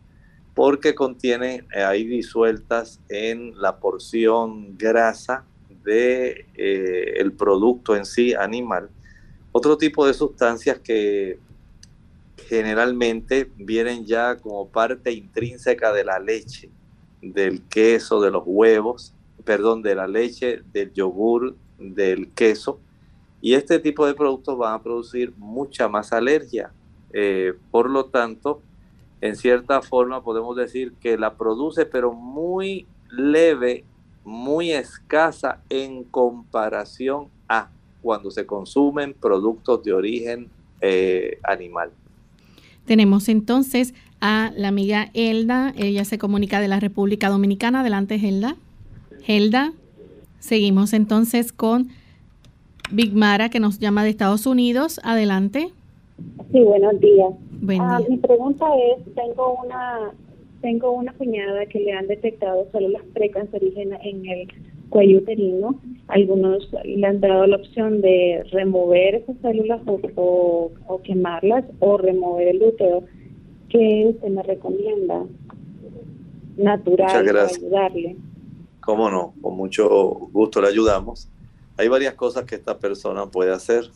porque 0.54 0.94
contienen 0.94 1.66
eh, 1.74 1.82
ahí 1.82 2.04
disueltas 2.04 3.00
en 3.08 3.60
la 3.60 3.78
porción 3.78 4.78
grasa 4.78 5.44
de 5.84 6.46
eh, 6.54 7.14
el 7.18 7.32
producto 7.32 7.94
en 7.94 8.06
sí 8.06 8.34
animal 8.34 8.88
otro 9.56 9.78
tipo 9.78 10.04
de 10.04 10.14
sustancias 10.14 10.80
que 10.80 11.38
generalmente 12.48 13.48
vienen 13.56 14.04
ya 14.04 14.34
como 14.34 14.68
parte 14.68 15.12
intrínseca 15.12 15.92
de 15.92 16.02
la 16.02 16.18
leche, 16.18 16.70
del 17.22 17.62
queso, 17.62 18.20
de 18.20 18.32
los 18.32 18.42
huevos, 18.44 19.14
perdón, 19.44 19.80
de 19.80 19.94
la 19.94 20.08
leche, 20.08 20.62
del 20.72 20.92
yogur, 20.92 21.54
del 21.78 22.32
queso. 22.32 22.80
Y 23.44 23.52
este 23.52 23.78
tipo 23.78 24.06
de 24.06 24.14
productos 24.14 24.56
van 24.56 24.72
a 24.72 24.82
producir 24.82 25.34
mucha 25.36 25.86
más 25.86 26.14
alergia. 26.14 26.72
Eh, 27.12 27.52
por 27.70 27.90
lo 27.90 28.06
tanto, 28.06 28.62
en 29.20 29.36
cierta 29.36 29.82
forma 29.82 30.24
podemos 30.24 30.56
decir 30.56 30.94
que 30.94 31.18
la 31.18 31.34
produce, 31.34 31.84
pero 31.84 32.14
muy 32.14 32.86
leve, 33.10 33.84
muy 34.24 34.72
escasa 34.72 35.60
en 35.68 36.04
comparación 36.04 37.28
a 37.46 37.68
cuando 38.00 38.30
se 38.30 38.46
consumen 38.46 39.12
productos 39.12 39.84
de 39.84 39.92
origen 39.92 40.48
eh, 40.80 41.38
animal. 41.42 41.90
Tenemos 42.86 43.28
entonces 43.28 43.92
a 44.22 44.52
la 44.56 44.68
amiga 44.68 45.10
Elda, 45.12 45.74
ella 45.76 46.06
se 46.06 46.16
comunica 46.16 46.60
de 46.60 46.68
la 46.68 46.80
República 46.80 47.28
Dominicana. 47.28 47.80
Adelante, 47.80 48.14
Helda. 48.14 48.56
Helda, 49.26 49.74
seguimos 50.38 50.94
entonces 50.94 51.52
con 51.52 51.90
Big 52.90 53.14
Mara, 53.14 53.48
que 53.48 53.60
nos 53.60 53.78
llama 53.78 54.04
de 54.04 54.10
Estados 54.10 54.46
Unidos. 54.46 55.00
Adelante. 55.02 55.70
Sí, 56.52 56.60
buenos 56.60 57.00
días. 57.00 57.32
Buen 57.60 57.80
ah, 57.80 58.00
mi 58.08 58.16
pregunta 58.18 58.66
es, 58.76 59.14
tengo 59.14 59.56
una 59.64 60.12
tengo 60.60 60.92
una 60.92 61.12
cuñada 61.12 61.66
que 61.66 61.78
le 61.78 61.92
han 61.92 62.06
detectado 62.06 62.66
células 62.72 63.02
precancerígenas 63.12 64.00
en 64.02 64.26
el 64.26 64.48
cuello 64.88 65.18
uterino. 65.18 65.78
Algunos 66.08 66.70
le 66.84 67.06
han 67.06 67.20
dado 67.20 67.46
la 67.46 67.56
opción 67.56 68.00
de 68.00 68.42
remover 68.50 69.16
esas 69.16 69.36
células 69.42 69.82
o, 69.86 70.70
o, 70.86 71.02
quemarlas 71.02 71.64
o 71.80 71.98
remover 71.98 72.48
el 72.48 72.62
útero. 72.62 73.04
¿Qué 73.68 74.06
usted 74.14 74.28
me 74.28 74.42
recomienda? 74.42 75.24
Natural 76.56 77.26
para 77.26 77.46
ayudarle. 77.46 78.16
Cómo 78.80 79.10
no, 79.10 79.34
con 79.42 79.56
mucho 79.56 79.88
gusto 80.32 80.62
le 80.62 80.68
ayudamos. 80.68 81.28
Hay 81.76 81.88
varias 81.88 82.14
cosas 82.14 82.44
que 82.44 82.54
esta 82.54 82.78
persona 82.78 83.26
puede 83.26 83.52
hacer. 83.52 83.90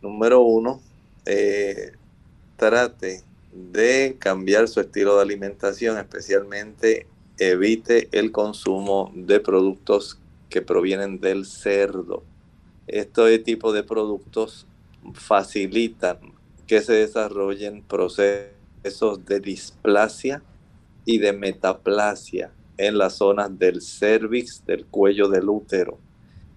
Número 0.00 0.40
uno, 0.40 0.80
eh, 1.26 1.92
trate 2.56 3.22
de 3.52 4.16
cambiar 4.18 4.68
su 4.68 4.80
estilo 4.80 5.16
de 5.16 5.22
alimentación, 5.22 5.98
especialmente 5.98 7.06
evite 7.38 8.08
el 8.12 8.32
consumo 8.32 9.12
de 9.14 9.40
productos 9.40 10.18
que 10.48 10.62
provienen 10.62 11.20
del 11.20 11.44
cerdo. 11.44 12.22
Este 12.86 13.38
tipo 13.40 13.72
de 13.72 13.82
productos 13.82 14.66
facilitan 15.12 16.18
que 16.66 16.80
se 16.80 16.94
desarrollen 16.94 17.82
procesos 17.82 19.24
de 19.26 19.40
displasia 19.40 20.42
y 21.04 21.18
de 21.18 21.32
metaplasia 21.32 22.52
en 22.78 22.98
las 22.98 23.16
zonas 23.16 23.58
del 23.58 23.80
cervix, 23.82 24.64
del 24.64 24.86
cuello 24.86 25.28
del 25.28 25.48
útero. 25.48 25.98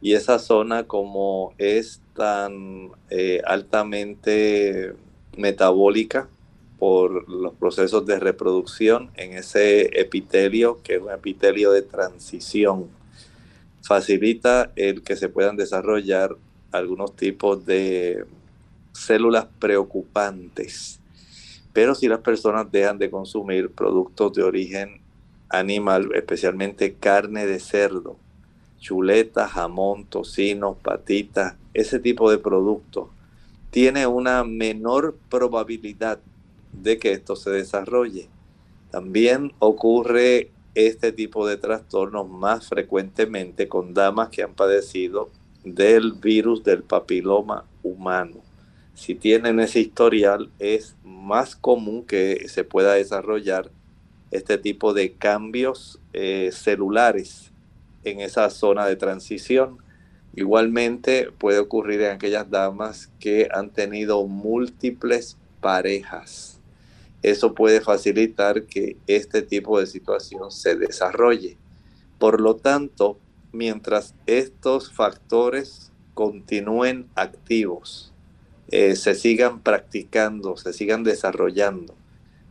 Y 0.01 0.13
esa 0.13 0.39
zona 0.39 0.85
como 0.85 1.53
es 1.57 2.01
tan 2.15 2.91
eh, 3.09 3.41
altamente 3.45 4.93
metabólica 5.35 6.29
por 6.77 7.29
los 7.29 7.53
procesos 7.55 8.05
de 8.05 8.19
reproducción 8.19 9.12
en 9.15 9.33
ese 9.33 9.99
epitelio, 9.99 10.81
que 10.81 10.95
es 10.95 11.01
un 11.01 11.12
epitelio 11.12 11.71
de 11.71 11.81
transición, 11.81 12.88
facilita 13.81 14.71
el 14.75 15.03
que 15.03 15.17
se 15.17 15.27
puedan 15.27 15.57
desarrollar 15.57 16.35
algunos 16.71 17.15
tipos 17.15 17.65
de 17.65 18.25
células 18.93 19.47
preocupantes. 19.59 20.99
Pero 21.73 21.95
si 21.95 22.07
las 22.07 22.19
personas 22.19 22.71
dejan 22.71 22.97
de 22.97 23.09
consumir 23.09 23.71
productos 23.71 24.33
de 24.33 24.43
origen 24.43 25.01
animal, 25.49 26.09
especialmente 26.13 26.93
carne 26.93 27.45
de 27.45 27.59
cerdo, 27.59 28.17
chuletas, 28.79 29.51
jamón, 29.51 30.05
tocino, 30.05 30.75
patitas, 30.75 31.55
ese 31.73 31.99
tipo 31.99 32.31
de 32.31 32.37
productos, 32.37 33.09
tiene 33.69 34.07
una 34.07 34.43
menor 34.43 35.15
probabilidad 35.29 36.19
de 36.71 36.97
que 36.97 37.11
esto 37.11 37.35
se 37.35 37.51
desarrolle. 37.51 38.29
También 38.89 39.53
ocurre 39.59 40.51
este 40.73 41.11
tipo 41.11 41.45
de 41.47 41.57
trastornos 41.57 42.27
más 42.29 42.67
frecuentemente 42.67 43.67
con 43.67 43.93
damas 43.93 44.29
que 44.29 44.43
han 44.43 44.53
padecido 44.53 45.29
del 45.63 46.13
virus 46.13 46.63
del 46.63 46.83
papiloma 46.83 47.65
humano. 47.83 48.37
Si 48.95 49.15
tienen 49.15 49.59
ese 49.59 49.79
historial, 49.79 50.49
es 50.59 50.95
más 51.03 51.55
común 51.55 52.05
que 52.05 52.47
se 52.49 52.63
pueda 52.63 52.93
desarrollar 52.93 53.71
este 54.31 54.57
tipo 54.57 54.93
de 54.93 55.13
cambios 55.13 55.99
eh, 56.13 56.49
celulares 56.53 57.48
en 58.03 58.19
esa 58.21 58.49
zona 58.49 58.85
de 58.85 58.95
transición. 58.95 59.77
Igualmente 60.35 61.31
puede 61.38 61.59
ocurrir 61.59 62.01
en 62.01 62.12
aquellas 62.12 62.49
damas 62.49 63.09
que 63.19 63.49
han 63.51 63.71
tenido 63.71 64.25
múltiples 64.27 65.38
parejas. 65.59 66.59
Eso 67.21 67.53
puede 67.53 67.81
facilitar 67.81 68.63
que 68.63 68.95
este 69.07 69.41
tipo 69.41 69.79
de 69.79 69.88
situación 69.88 70.51
se 70.51 70.75
desarrolle. 70.75 71.57
Por 72.17 72.39
lo 72.39 72.55
tanto, 72.55 73.17
mientras 73.51 74.13
estos 74.25 74.91
factores 74.93 75.91
continúen 76.13 77.07
activos, 77.15 78.13
eh, 78.71 78.95
se 78.95 79.15
sigan 79.15 79.62
practicando, 79.62 80.55
se 80.55 80.73
sigan 80.73 81.03
desarrollando, 81.03 81.95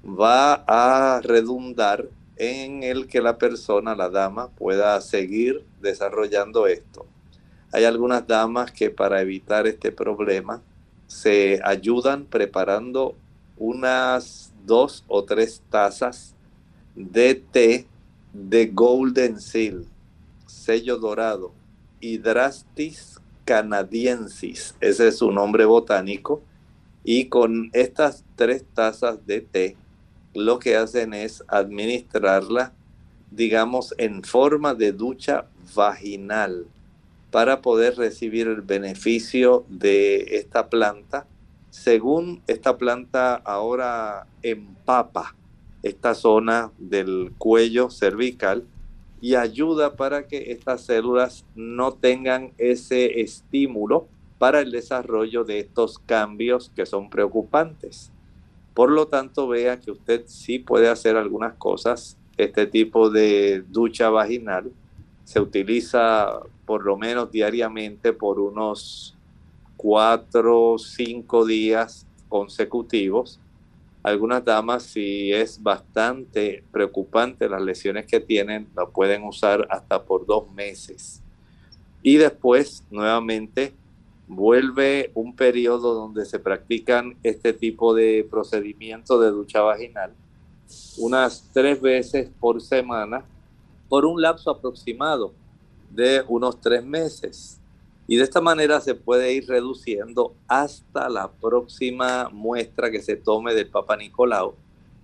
va 0.04 0.64
a 0.66 1.20
redundar 1.20 2.08
en 2.38 2.82
el 2.82 3.06
que 3.06 3.20
la 3.20 3.36
persona, 3.38 3.94
la 3.94 4.08
dama, 4.08 4.48
pueda 4.48 5.00
seguir 5.00 5.64
desarrollando 5.80 6.66
esto. 6.66 7.06
Hay 7.72 7.84
algunas 7.84 8.26
damas 8.26 8.72
que 8.72 8.90
para 8.90 9.20
evitar 9.20 9.66
este 9.66 9.92
problema 9.92 10.62
se 11.06 11.60
ayudan 11.64 12.24
preparando 12.24 13.14
unas 13.56 14.52
dos 14.64 15.04
o 15.08 15.24
tres 15.24 15.62
tazas 15.68 16.34
de 16.94 17.34
té 17.34 17.86
de 18.32 18.66
Golden 18.66 19.40
Seal, 19.40 19.86
sello 20.46 20.98
dorado, 20.98 21.52
Hydrastis 22.00 23.20
canadiensis, 23.44 24.74
ese 24.78 25.08
es 25.08 25.16
su 25.16 25.32
nombre 25.32 25.64
botánico, 25.64 26.42
y 27.02 27.30
con 27.30 27.70
estas 27.72 28.22
tres 28.36 28.62
tazas 28.74 29.26
de 29.26 29.40
té, 29.40 29.76
lo 30.34 30.58
que 30.58 30.76
hacen 30.76 31.14
es 31.14 31.44
administrarla, 31.48 32.72
digamos, 33.30 33.94
en 33.98 34.22
forma 34.22 34.74
de 34.74 34.92
ducha 34.92 35.46
vaginal 35.74 36.66
para 37.30 37.60
poder 37.60 37.96
recibir 37.96 38.46
el 38.48 38.62
beneficio 38.62 39.64
de 39.68 40.36
esta 40.36 40.68
planta. 40.70 41.26
Según 41.70 42.42
esta 42.46 42.78
planta 42.78 43.34
ahora 43.36 44.26
empapa 44.42 45.36
esta 45.82 46.14
zona 46.14 46.72
del 46.78 47.32
cuello 47.38 47.90
cervical 47.90 48.64
y 49.20 49.34
ayuda 49.34 49.96
para 49.96 50.26
que 50.26 50.52
estas 50.52 50.82
células 50.82 51.44
no 51.54 51.92
tengan 51.92 52.52
ese 52.58 53.20
estímulo 53.20 54.08
para 54.38 54.60
el 54.60 54.70
desarrollo 54.70 55.44
de 55.44 55.58
estos 55.58 55.98
cambios 55.98 56.70
que 56.74 56.86
son 56.86 57.10
preocupantes. 57.10 58.12
Por 58.78 58.92
lo 58.92 59.08
tanto, 59.08 59.48
vea 59.48 59.80
que 59.80 59.90
usted 59.90 60.22
sí 60.26 60.60
puede 60.60 60.88
hacer 60.88 61.16
algunas 61.16 61.54
cosas. 61.54 62.16
Este 62.36 62.64
tipo 62.64 63.10
de 63.10 63.64
ducha 63.66 64.08
vaginal 64.08 64.70
se 65.24 65.40
utiliza 65.40 66.38
por 66.64 66.84
lo 66.84 66.96
menos 66.96 67.32
diariamente 67.32 68.12
por 68.12 68.38
unos 68.38 69.16
cuatro 69.76 70.74
o 70.74 70.78
cinco 70.78 71.44
días 71.44 72.06
consecutivos. 72.28 73.40
Algunas 74.04 74.44
damas, 74.44 74.84
si 74.84 75.32
es 75.32 75.60
bastante 75.60 76.62
preocupante 76.70 77.48
las 77.48 77.62
lesiones 77.62 78.06
que 78.06 78.20
tienen, 78.20 78.68
lo 78.76 78.90
pueden 78.90 79.24
usar 79.24 79.66
hasta 79.70 80.04
por 80.04 80.24
dos 80.24 80.48
meses. 80.52 81.20
Y 82.00 82.16
después, 82.16 82.84
nuevamente, 82.92 83.74
vuelve 84.28 85.10
un 85.14 85.34
periodo 85.34 85.94
donde 85.94 86.26
se 86.26 86.38
practican 86.38 87.16
este 87.22 87.52
tipo 87.52 87.94
de 87.94 88.26
procedimiento 88.30 89.18
de 89.20 89.30
ducha 89.30 89.62
vaginal 89.62 90.14
unas 90.98 91.48
tres 91.52 91.80
veces 91.80 92.30
por 92.40 92.60
semana 92.60 93.24
por 93.88 94.04
un 94.04 94.20
lapso 94.20 94.50
aproximado 94.50 95.32
de 95.90 96.22
unos 96.28 96.60
tres 96.60 96.84
meses. 96.84 97.58
Y 98.06 98.16
de 98.16 98.24
esta 98.24 98.40
manera 98.40 98.80
se 98.80 98.94
puede 98.94 99.32
ir 99.32 99.46
reduciendo 99.48 100.34
hasta 100.46 101.08
la 101.08 101.30
próxima 101.30 102.28
muestra 102.30 102.90
que 102.90 103.02
se 103.02 103.16
tome 103.16 103.54
del 103.54 103.68
Papa 103.68 103.96
Nicolau, 103.96 104.54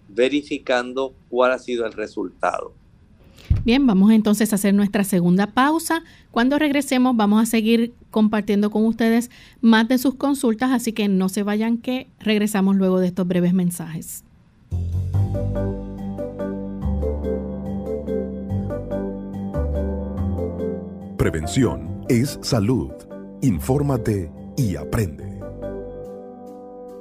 verificando 0.08 1.14
cuál 1.28 1.52
ha 1.52 1.58
sido 1.58 1.86
el 1.86 1.92
resultado. 1.92 2.72
Bien, 3.64 3.86
vamos 3.86 4.12
entonces 4.12 4.52
a 4.52 4.56
hacer 4.56 4.74
nuestra 4.74 5.04
segunda 5.04 5.46
pausa. 5.46 6.02
Cuando 6.30 6.58
regresemos 6.58 7.16
vamos 7.16 7.42
a 7.42 7.46
seguir 7.46 7.94
compartiendo 8.10 8.70
con 8.70 8.84
ustedes 8.84 9.30
más 9.62 9.88
de 9.88 9.96
sus 9.96 10.16
consultas, 10.16 10.70
así 10.70 10.92
que 10.92 11.08
no 11.08 11.30
se 11.30 11.42
vayan 11.42 11.78
que 11.78 12.08
regresamos 12.20 12.76
luego 12.76 13.00
de 13.00 13.06
estos 13.06 13.26
breves 13.26 13.54
mensajes. 13.54 14.24
Prevención 21.16 22.04
es 22.10 22.38
salud. 22.42 22.92
Infórmate 23.40 24.30
y 24.58 24.76
aprende. 24.76 25.40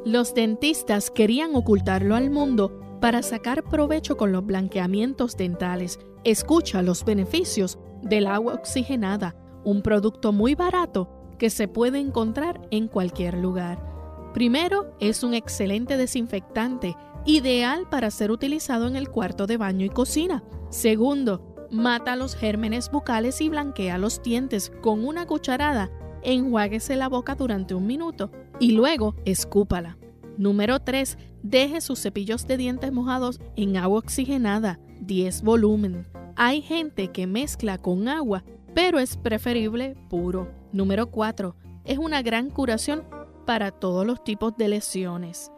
Los 0.05 0.33
dentistas 0.33 1.11
querían 1.11 1.55
ocultarlo 1.55 2.15
al 2.15 2.29
mundo 2.29 2.82
para 3.03 3.21
sacar 3.21 3.65
provecho 3.65 4.15
con 4.15 4.31
los 4.31 4.45
blanqueamientos 4.45 5.35
dentales. 5.35 5.99
Escucha 6.23 6.81
los 6.81 7.03
beneficios 7.03 7.77
del 8.01 8.27
agua 8.27 8.53
oxigenada, 8.53 9.35
un 9.65 9.81
producto 9.81 10.31
muy 10.31 10.55
barato 10.55 11.09
que 11.37 11.49
se 11.49 11.67
puede 11.67 11.99
encontrar 11.99 12.65
en 12.71 12.87
cualquier 12.87 13.33
lugar. 13.33 14.31
Primero, 14.33 14.95
es 15.01 15.21
un 15.21 15.33
excelente 15.33 15.97
desinfectante, 15.97 16.95
ideal 17.25 17.89
para 17.89 18.09
ser 18.09 18.31
utilizado 18.31 18.87
en 18.87 18.95
el 18.95 19.09
cuarto 19.09 19.47
de 19.47 19.57
baño 19.57 19.85
y 19.85 19.89
cocina. 19.89 20.41
Segundo, 20.69 21.67
mata 21.71 22.15
los 22.15 22.37
gérmenes 22.37 22.89
bucales 22.89 23.41
y 23.41 23.49
blanquea 23.49 23.97
los 23.97 24.23
dientes 24.23 24.71
con 24.81 25.03
una 25.03 25.25
cucharada. 25.25 25.91
Enjuáguese 26.21 26.95
la 26.95 27.09
boca 27.09 27.35
durante 27.35 27.75
un 27.75 27.85
minuto 27.85 28.31
y 28.61 28.71
luego 28.71 29.13
escúpala. 29.25 29.97
Número 30.37 30.79
3. 30.79 31.17
Deje 31.43 31.81
sus 31.81 31.99
cepillos 31.99 32.47
de 32.47 32.57
dientes 32.57 32.91
mojados 32.91 33.39
en 33.55 33.77
agua 33.77 33.99
oxigenada, 33.99 34.79
10 35.01 35.43
volumen. 35.43 36.07
Hay 36.35 36.61
gente 36.61 37.09
que 37.09 37.27
mezcla 37.27 37.77
con 37.77 38.07
agua, 38.07 38.43
pero 38.73 38.99
es 38.99 39.17
preferible 39.17 39.95
puro. 40.09 40.51
Número 40.71 41.11
4. 41.11 41.55
Es 41.85 41.97
una 41.97 42.21
gran 42.21 42.49
curación 42.49 43.03
para 43.45 43.71
todos 43.71 44.05
los 44.05 44.23
tipos 44.23 44.55
de 44.57 44.69
lesiones. 44.69 45.51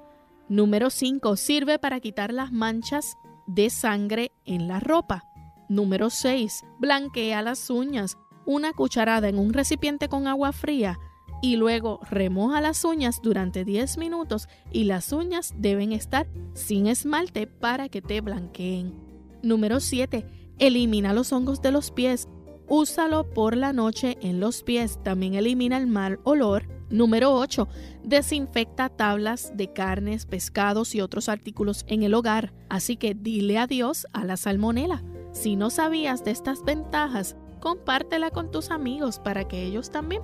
Número 0.50 0.90
5. 0.90 1.36
Sirve 1.38 1.80
para 1.80 2.00
quitar 2.00 2.34
las 2.34 2.52
manchas 2.52 3.16
de 3.48 3.70
sangre 3.70 4.32
en 4.44 4.68
la 4.68 4.80
ropa. 4.80 5.24
Número 5.70 6.10
6. 6.10 6.64
Blanquea 6.80 7.42
las 7.42 7.70
uñas. 7.70 8.18
Una 8.46 8.74
cucharada 8.74 9.30
en 9.30 9.40
un 9.40 9.54
recipiente 9.54 10.10
con 10.10 10.28
agua 10.28 10.52
fría 10.52 11.00
y 11.46 11.58
luego 11.58 12.00
remoja 12.10 12.60
las 12.60 12.84
uñas 12.84 13.20
durante 13.22 13.64
10 13.64 14.00
minutos 14.00 14.48
y 14.72 14.86
las 14.86 15.12
uñas 15.12 15.54
deben 15.56 15.92
estar 15.92 16.26
sin 16.56 16.88
esmalte 16.88 17.46
para 17.46 17.88
que 17.88 18.02
te 18.02 18.20
blanqueen. 18.20 18.96
Número 19.44 19.80
7. 19.80 20.26
Elimina 20.58 21.14
los 21.14 21.32
hongos 21.32 21.62
de 21.62 21.72
los 21.72 21.92
pies. 21.92 22.28
Úsalo 22.68 23.30
por 23.30 23.56
la 23.56 23.74
noche 23.74 24.18
en 24.22 24.40
los 24.40 24.64
pies. 24.64 24.98
También 25.04 25.36
elimina 25.36 25.78
el 25.78 25.86
mal 25.86 26.20
olor. 26.24 26.68
Número 26.90 27.32
8. 27.36 27.68
Desinfecta 28.04 28.90
tablas 28.90 29.56
de 29.56 29.72
carnes, 29.72 30.26
pescados 30.26 30.96
y 30.96 31.02
otros 31.02 31.30
artículos 31.30 31.86
en 31.88 32.02
el 32.02 32.16
hogar. 32.16 32.54
Así 32.70 32.98
que 32.98 33.14
dile 33.14 33.60
adiós 33.60 34.08
a 34.14 34.26
la 34.26 34.36
salmonela. 34.36 35.04
Si 35.32 35.56
no 35.56 35.70
sabías 35.70 36.24
de 36.26 36.32
estas 36.32 36.64
ventajas, 36.64 37.36
compártela 37.60 38.32
con 38.32 38.50
tus 38.50 38.72
amigos 38.72 39.20
para 39.20 39.48
que 39.48 39.64
ellos 39.64 39.92
también 39.92 40.24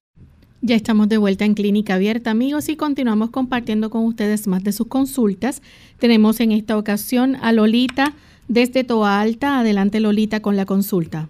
Ya 0.63 0.75
estamos 0.75 1.09
de 1.09 1.17
vuelta 1.17 1.43
en 1.43 1.55
Clínica 1.55 1.95
Abierta, 1.95 2.29
amigos, 2.29 2.69
y 2.69 2.75
continuamos 2.75 3.31
compartiendo 3.31 3.89
con 3.89 4.05
ustedes 4.05 4.47
más 4.47 4.63
de 4.63 4.71
sus 4.71 4.87
consultas. 4.87 5.63
Tenemos 5.99 6.39
en 6.39 6.51
esta 6.51 6.77
ocasión 6.77 7.35
a 7.41 7.51
Lolita 7.51 8.13
desde 8.47 8.83
Toa 8.83 9.21
Alta. 9.21 9.61
Adelante, 9.61 9.99
Lolita, 9.99 10.39
con 10.43 10.55
la 10.55 10.67
consulta. 10.67 11.29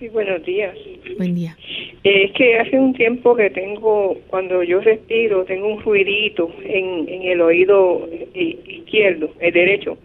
Sí, 0.00 0.08
buenos 0.08 0.42
días. 0.46 0.74
Buen 1.18 1.34
día. 1.34 1.58
es 2.04 2.32
que 2.32 2.56
hace 2.56 2.78
un 2.78 2.94
tiempo 2.94 3.36
que 3.36 3.50
tengo, 3.50 4.16
cuando 4.28 4.62
yo 4.62 4.80
respiro, 4.80 5.44
tengo 5.44 5.68
un 5.68 5.82
ruidito 5.82 6.50
en, 6.64 7.06
en 7.10 7.22
el 7.24 7.40
oído 7.42 8.08
izquierdo, 8.34 9.28
el 9.40 9.52
derecho, 9.52 9.98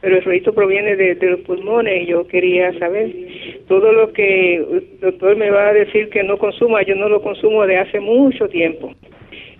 pero 0.00 0.16
el 0.16 0.24
ruidito 0.24 0.54
proviene 0.54 0.96
de, 0.96 1.14
de 1.14 1.30
los 1.30 1.40
pulmones 1.40 2.02
y 2.02 2.06
yo 2.06 2.26
quería 2.26 2.76
saber 2.78 3.14
todo 3.68 3.92
lo 3.92 4.12
que 4.12 4.56
el 4.56 4.98
doctor 5.00 5.36
me 5.36 5.50
va 5.50 5.68
a 5.68 5.72
decir 5.72 6.08
que 6.08 6.22
no 6.22 6.38
consuma, 6.38 6.82
yo 6.82 6.94
no 6.94 7.08
lo 7.08 7.22
consumo 7.22 7.66
de 7.66 7.78
hace 7.78 8.00
mucho 8.00 8.48
tiempo. 8.48 8.94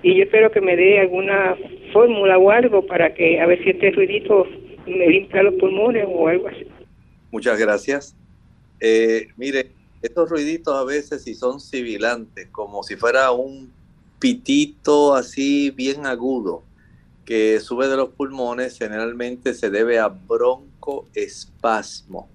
Y 0.03 0.17
yo 0.17 0.25
espero 0.25 0.51
que 0.51 0.63
me 0.63 0.77
dé 0.77 0.99
alguna 0.99 1.57
fórmula 1.93 2.39
o 2.39 2.51
algo 2.51 2.87
para 2.87 3.13
que 3.13 3.39
a 3.39 3.47
ver 3.47 3.63
si 3.63 3.71
este 3.71 3.91
ruidito 3.91 4.47
me 4.87 5.07
limpia 5.09 5.43
los 5.43 5.55
pulmones 5.55 6.07
o 6.09 6.29
algo 6.29 6.49
así. 6.49 6.67
Muchas 7.31 7.59
gracias. 7.59 8.17
Eh, 8.81 9.29
mire, 9.37 9.67
estos 10.01 10.31
ruiditos 10.31 10.75
a 10.75 10.85
veces 10.85 11.23
si 11.23 11.35
son 11.35 11.61
sibilantes, 11.61 12.49
como 12.49 12.83
si 12.83 12.97
fuera 12.97 13.31
un 13.31 13.71
pitito 14.19 15.15
así 15.15 15.71
bien 15.71 16.07
agudo 16.07 16.63
que 17.31 17.61
sube 17.61 17.87
de 17.87 17.97
los 17.97 18.09
pulmones, 18.09 18.77
generalmente 18.77 19.55
se 19.55 19.71
debe 19.71 20.01
a 20.01 20.09
broncoespasmo. 20.09 22.29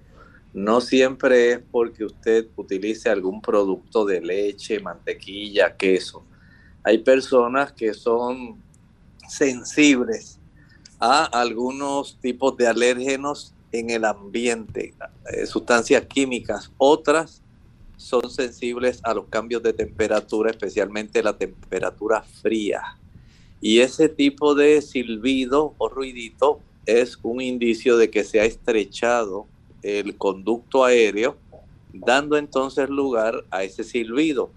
No 0.54 0.80
siempre 0.80 1.52
es 1.52 1.60
porque 1.70 2.06
usted 2.06 2.46
utilice 2.56 3.10
algún 3.10 3.42
producto 3.42 4.06
de 4.06 4.22
leche, 4.22 4.80
mantequilla, 4.80 5.76
queso. 5.76 6.24
Hay 6.82 6.96
personas 6.96 7.72
que 7.72 7.92
son 7.92 8.56
sensibles 9.28 10.38
a 10.98 11.26
algunos 11.26 12.16
tipos 12.22 12.56
de 12.56 12.66
alérgenos 12.66 13.52
en 13.72 13.90
el 13.90 14.06
ambiente, 14.06 14.94
eh, 15.30 15.44
sustancias 15.44 16.06
químicas. 16.06 16.72
Otras 16.78 17.42
son 17.98 18.30
sensibles 18.30 19.00
a 19.02 19.12
los 19.12 19.26
cambios 19.26 19.62
de 19.62 19.74
temperatura, 19.74 20.52
especialmente 20.52 21.22
la 21.22 21.36
temperatura 21.36 22.22
fría. 22.22 22.96
Y 23.60 23.80
ese 23.80 24.08
tipo 24.08 24.54
de 24.54 24.82
silbido 24.82 25.74
o 25.78 25.88
ruidito 25.88 26.60
es 26.84 27.18
un 27.22 27.40
indicio 27.40 27.96
de 27.96 28.10
que 28.10 28.24
se 28.24 28.40
ha 28.40 28.44
estrechado 28.44 29.46
el 29.82 30.16
conducto 30.16 30.84
aéreo, 30.84 31.36
dando 31.92 32.36
entonces 32.36 32.88
lugar 32.88 33.44
a 33.50 33.64
ese 33.64 33.84
silbido. 33.84 34.50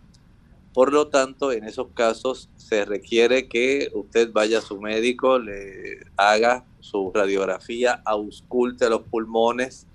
Por 0.74 0.94
lo 0.94 1.08
tanto, 1.08 1.52
en 1.52 1.64
esos 1.64 1.88
casos 1.94 2.50
se 2.56 2.86
requiere 2.86 3.48
que 3.48 3.90
usted 3.94 4.32
vaya 4.32 4.60
a 4.60 4.62
su 4.62 4.80
médico, 4.80 5.40
le 5.40 6.00
haga 6.16 6.66
su 6.80 7.12
radiografía, 7.14 8.02
ausculte 8.06 8.90
los 8.90 9.02
pulmones 9.02 9.88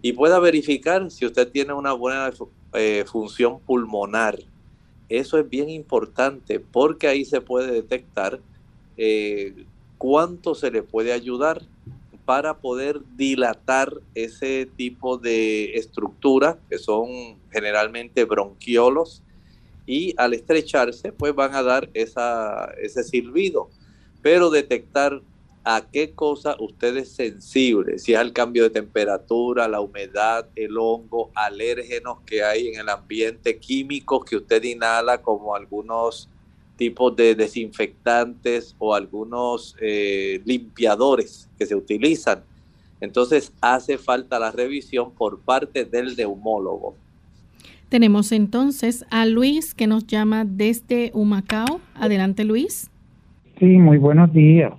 y 0.00 0.12
pueda 0.12 0.38
verificar 0.38 1.10
si 1.10 1.26
usted 1.26 1.50
tiene 1.50 1.72
una 1.72 1.92
buena 1.92 2.30
eh, 2.74 3.04
función 3.06 3.60
pulmonar. 3.60 4.38
Eso 5.12 5.38
es 5.38 5.46
bien 5.46 5.68
importante 5.68 6.58
porque 6.58 7.06
ahí 7.06 7.26
se 7.26 7.42
puede 7.42 7.70
detectar 7.70 8.40
eh, 8.96 9.66
cuánto 9.98 10.54
se 10.54 10.70
le 10.70 10.82
puede 10.82 11.12
ayudar 11.12 11.60
para 12.24 12.56
poder 12.56 13.02
dilatar 13.14 13.92
ese 14.14 14.66
tipo 14.74 15.18
de 15.18 15.74
estructura 15.74 16.58
que 16.70 16.78
son 16.78 17.36
generalmente 17.50 18.24
bronquiolos 18.24 19.22
y 19.84 20.14
al 20.16 20.32
estrecharse 20.32 21.12
pues 21.12 21.34
van 21.34 21.54
a 21.56 21.62
dar 21.62 21.90
esa, 21.92 22.72
ese 22.80 23.04
silbido. 23.04 23.68
Pero 24.22 24.48
detectar 24.48 25.20
a 25.64 25.84
qué 25.92 26.12
cosa 26.12 26.56
usted 26.58 26.96
es 26.96 27.12
sensible, 27.12 27.98
si 27.98 28.12
es 28.12 28.18
al 28.18 28.32
cambio 28.32 28.64
de 28.64 28.70
temperatura, 28.70 29.68
la 29.68 29.80
humedad, 29.80 30.46
el 30.56 30.76
hongo, 30.76 31.30
alérgenos 31.34 32.18
que 32.26 32.42
hay 32.42 32.68
en 32.68 32.80
el 32.80 32.88
ambiente, 32.88 33.58
químicos 33.58 34.24
que 34.24 34.36
usted 34.36 34.62
inhala 34.64 35.22
como 35.22 35.54
algunos 35.54 36.28
tipos 36.76 37.14
de 37.14 37.34
desinfectantes 37.34 38.74
o 38.78 38.94
algunos 38.94 39.76
eh, 39.80 40.40
limpiadores 40.44 41.48
que 41.56 41.66
se 41.66 41.76
utilizan. 41.76 42.42
Entonces 43.00 43.52
hace 43.60 43.98
falta 43.98 44.38
la 44.38 44.50
revisión 44.50 45.12
por 45.12 45.40
parte 45.40 45.84
del 45.84 46.16
neumólogo. 46.16 46.96
Tenemos 47.88 48.32
entonces 48.32 49.04
a 49.10 49.26
Luis 49.26 49.74
que 49.74 49.86
nos 49.86 50.06
llama 50.06 50.44
desde 50.44 51.10
Humacao. 51.14 51.80
Adelante 51.94 52.44
Luis. 52.44 52.90
Sí, 53.58 53.66
muy 53.66 53.98
buenos 53.98 54.32
días. 54.32 54.72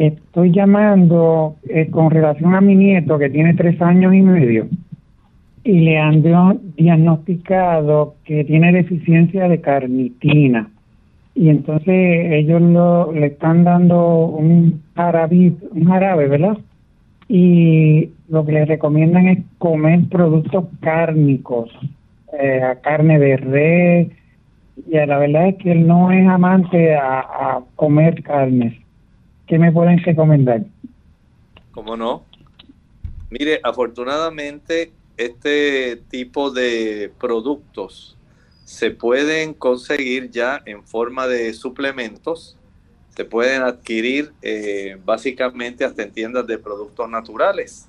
Estoy 0.00 0.50
llamando 0.50 1.56
eh, 1.68 1.90
con 1.90 2.10
relación 2.10 2.54
a 2.54 2.62
mi 2.62 2.74
nieto 2.74 3.18
que 3.18 3.28
tiene 3.28 3.52
tres 3.52 3.82
años 3.82 4.14
y 4.14 4.22
medio 4.22 4.66
y 5.62 5.80
le 5.80 5.98
han 5.98 6.22
diagnosticado 6.22 8.14
que 8.24 8.44
tiene 8.44 8.72
deficiencia 8.72 9.46
de 9.46 9.60
carnitina. 9.60 10.70
Y 11.34 11.50
entonces 11.50 12.32
ellos 12.32 12.62
lo, 12.62 13.12
le 13.12 13.26
están 13.26 13.64
dando 13.64 14.24
un 14.24 14.80
jarabe, 14.96 15.52
un 15.70 15.84
jarabe, 15.84 16.28
¿verdad? 16.28 16.56
Y 17.28 18.08
lo 18.30 18.46
que 18.46 18.52
le 18.52 18.64
recomiendan 18.64 19.28
es 19.28 19.38
comer 19.58 20.08
productos 20.10 20.64
cárnicos, 20.80 21.68
eh, 22.40 22.62
carne 22.80 23.18
de 23.18 23.36
res. 23.36 24.08
Y 24.88 24.92
la 24.94 25.18
verdad 25.18 25.48
es 25.48 25.56
que 25.56 25.72
él 25.72 25.86
no 25.86 26.10
es 26.10 26.26
amante 26.26 26.96
a, 26.96 27.18
a 27.18 27.60
comer 27.76 28.22
carnes. 28.22 28.80
¿Qué 29.50 29.58
me 29.58 29.72
pueden 29.72 29.98
recomendar? 29.98 30.62
¿Cómo 31.72 31.96
no? 31.96 32.24
Mire, 33.30 33.58
afortunadamente 33.64 34.92
este 35.16 35.96
tipo 36.08 36.52
de 36.52 37.12
productos 37.18 38.16
se 38.64 38.92
pueden 38.92 39.52
conseguir 39.54 40.30
ya 40.30 40.62
en 40.66 40.84
forma 40.84 41.26
de 41.26 41.52
suplementos, 41.52 42.56
se 43.16 43.24
pueden 43.24 43.62
adquirir 43.62 44.30
eh, 44.40 44.96
básicamente 45.04 45.84
hasta 45.84 46.04
en 46.04 46.12
tiendas 46.12 46.46
de 46.46 46.56
productos 46.56 47.10
naturales. 47.10 47.88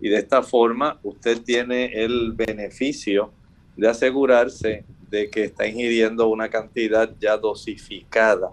Y 0.00 0.08
de 0.08 0.16
esta 0.16 0.42
forma 0.42 0.98
usted 1.04 1.40
tiene 1.42 1.92
el 2.02 2.32
beneficio 2.32 3.30
de 3.76 3.88
asegurarse 3.88 4.84
de 5.08 5.30
que 5.30 5.44
está 5.44 5.64
ingiriendo 5.68 6.26
una 6.26 6.48
cantidad 6.48 7.08
ya 7.20 7.36
dosificada 7.36 8.50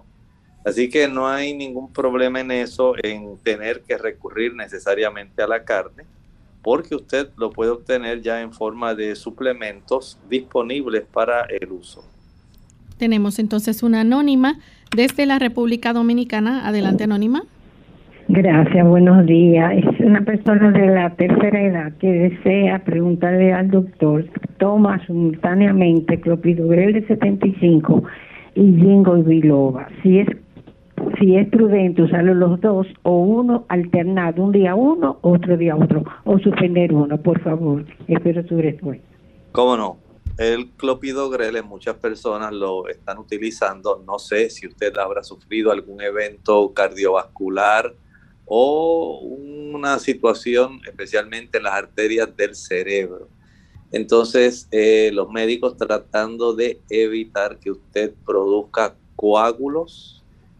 Así 0.65 0.89
que 0.89 1.07
no 1.07 1.27
hay 1.27 1.53
ningún 1.53 1.93
problema 1.93 2.41
en 2.41 2.49
eso, 2.49 2.95
en 3.03 3.37
tener 3.43 3.81
que 3.81 3.97
recurrir 3.97 4.55
necesariamente 4.55 5.43
a 5.43 5.47
la 5.47 5.63
carne, 5.63 6.05
porque 6.63 6.95
usted 6.95 7.29
lo 7.37 7.51
puede 7.51 7.69
obtener 7.69 8.21
ya 8.21 8.41
en 8.41 8.51
forma 8.51 8.95
de 8.95 9.15
suplementos 9.15 10.19
disponibles 10.27 11.03
para 11.03 11.41
el 11.43 11.71
uso. 11.71 12.03
Tenemos 12.97 13.37
entonces 13.37 13.83
una 13.83 14.01
anónima 14.01 14.57
desde 14.95 15.27
la 15.27 15.37
República 15.37 15.93
Dominicana. 15.93 16.67
Adelante, 16.67 17.03
anónima. 17.03 17.43
Gracias, 18.27 18.87
buenos 18.87 19.23
días. 19.27 19.71
Es 19.73 19.99
una 19.99 20.21
persona 20.21 20.71
de 20.71 20.87
la 20.87 21.11
tercera 21.15 21.61
edad 21.61 21.93
que 21.99 22.11
desea 22.11 22.83
preguntarle 22.83 23.53
al 23.53 23.69
doctor, 23.69 24.25
toma 24.57 25.05
simultáneamente 25.05 26.19
clopidogrel 26.19 26.93
de 26.93 27.05
75 27.05 28.03
y 28.55 28.61
y 28.61 29.21
biloba. 29.23 29.87
Si 30.01 30.19
es 30.19 30.27
si 31.19 31.35
es 31.35 31.47
prudente 31.49 32.01
usarlo 32.01 32.33
los 32.33 32.59
dos 32.61 32.87
o 33.03 33.17
uno 33.19 33.65
alternado, 33.69 34.43
un 34.43 34.51
día 34.51 34.75
uno, 34.75 35.19
otro 35.21 35.57
día 35.57 35.75
otro, 35.75 36.03
o 36.23 36.39
suspender 36.39 36.93
uno, 36.93 37.21
por 37.21 37.41
favor. 37.41 37.85
Espero 38.07 38.43
tu 38.45 38.57
respuesta. 38.57 39.05
¿Cómo 39.51 39.77
no? 39.77 39.97
El 40.37 40.71
clopidogrel 40.71 41.63
muchas 41.63 41.95
personas 41.95 42.51
lo 42.51 42.87
están 42.89 43.17
utilizando. 43.17 44.03
No 44.05 44.19
sé 44.19 44.49
si 44.49 44.67
usted 44.67 44.97
habrá 44.97 45.23
sufrido 45.23 45.71
algún 45.71 46.01
evento 46.01 46.73
cardiovascular 46.73 47.93
o 48.45 49.19
una 49.21 49.97
situación 49.99 50.81
especialmente 50.85 51.57
en 51.57 51.63
las 51.63 51.73
arterias 51.73 52.35
del 52.35 52.53
cerebro. 52.55 53.29
Entonces, 53.91 54.67
eh, 54.71 55.09
los 55.13 55.29
médicos 55.29 55.77
tratando 55.77 56.53
de 56.53 56.81
evitar 56.89 57.59
que 57.59 57.71
usted 57.71 58.13
produzca 58.25 58.95
coágulos 59.15 60.14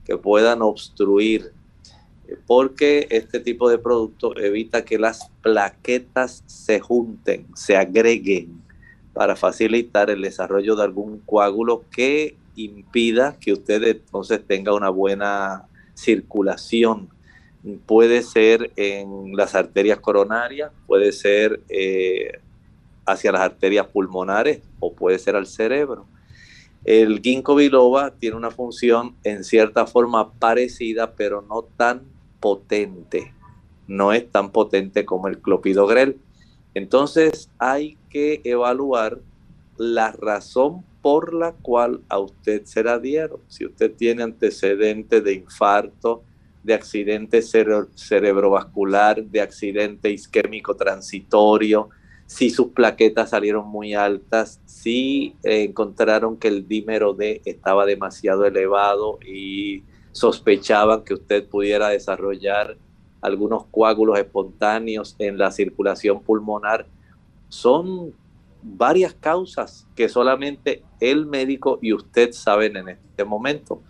que 0.06 0.18
puedan 0.18 0.62
obstruir, 0.62 1.52
porque 2.48 3.08
este 3.10 3.40
tipo 3.40 3.70
de 3.70 3.78
producto 3.78 4.38
evita 4.38 4.86
que 4.86 4.98
las 4.98 5.30
plaquetas 5.42 6.44
se 6.46 6.80
junten, 6.80 7.48
se 7.56 7.76
agreguen 7.76 8.62
para 9.14 9.36
facilitar 9.36 10.10
el 10.10 10.22
desarrollo 10.22 10.76
de 10.76 10.84
algún 10.84 11.20
coágulo 11.20 11.86
que 11.90 12.36
impida 12.56 13.38
que 13.40 13.54
usted 13.54 13.84
entonces 13.84 14.42
tenga 14.46 14.74
una 14.74 14.90
buena 14.90 15.68
circulación. 15.94 17.10
Puede 17.86 18.22
ser 18.22 18.72
en 18.76 19.36
las 19.36 19.56
arterias 19.56 20.00
coronarias, 20.00 20.72
puede 20.86 21.12
ser 21.12 21.62
eh, 21.70 22.40
hacia 23.06 23.32
las 23.32 23.42
arterias 23.42 23.88
pulmonares 23.88 24.62
o 24.80 24.94
puede 24.94 25.18
ser 25.18 25.36
al 25.36 25.48
cerebro. 25.48 26.06
El 26.86 27.20
ginkgo 27.20 27.56
biloba 27.56 28.12
tiene 28.12 28.38
una 28.38 28.52
función 28.52 29.16
en 29.24 29.44
cierta 29.44 29.88
forma 29.88 30.32
parecida, 30.34 31.16
pero 31.16 31.42
no 31.42 31.64
tan 31.64 32.04
potente. 32.40 33.34
No 33.88 34.14
es 34.14 34.30
tan 34.32 34.52
potente 34.52 35.04
como 35.04 35.28
el 35.28 35.40
clopidogrel. 35.40 36.20
Entonces 36.76 37.50
hay 37.58 37.98
que 38.12 38.42
evaluar 38.44 39.20
la 39.78 40.12
razón 40.12 40.84
por 41.02 41.34
la 41.34 41.54
cual 41.54 42.02
a 42.08 42.20
usted 42.20 42.66
se 42.66 42.84
la 42.84 43.00
dieron. 43.00 43.40
Si 43.48 43.66
usted 43.66 43.92
tiene 43.92 44.22
antecedentes 44.22 45.24
de 45.24 45.34
infarto, 45.34 46.24
de 46.64 46.76
accidente 46.76 47.42
cerebrovascular, 47.42 49.24
de 49.24 49.42
accidente 49.42 50.12
isquémico 50.12 50.76
transitorio, 50.76 51.90
si 52.26 52.50
sus 52.50 52.68
plaquetas 52.68 53.30
salieron 53.30 53.68
muy 53.68 53.94
altas, 53.94 54.60
si 54.66 55.36
encontraron 55.44 56.38
que 56.38 56.48
el 56.48 56.68
dímero 56.68 57.14
D 57.14 57.42
estaba 57.46 57.86
demasiado 57.86 58.46
elevado 58.46 59.20
y 59.26 59.84
sospechaban 60.12 61.04
que 61.04 61.14
usted 61.14 61.48
pudiera 61.48 61.90
desarrollar 61.90 62.78
algunos 63.22 63.66
coágulos 63.66 64.18
espontáneos 64.18 65.16
en 65.20 65.38
la 65.38 65.52
circulación 65.52 66.22
pulmonar. 66.22 66.88
Son 67.50 68.14
varias 68.62 69.14
causas 69.14 69.88
que 69.96 70.10
solamente 70.10 70.84
el 71.00 71.26
médico 71.26 71.80
y 71.82 71.94
usted 71.94 72.32
saben 72.32 72.78
en 72.78 72.90
este 72.90 73.24
momento. 73.24 73.82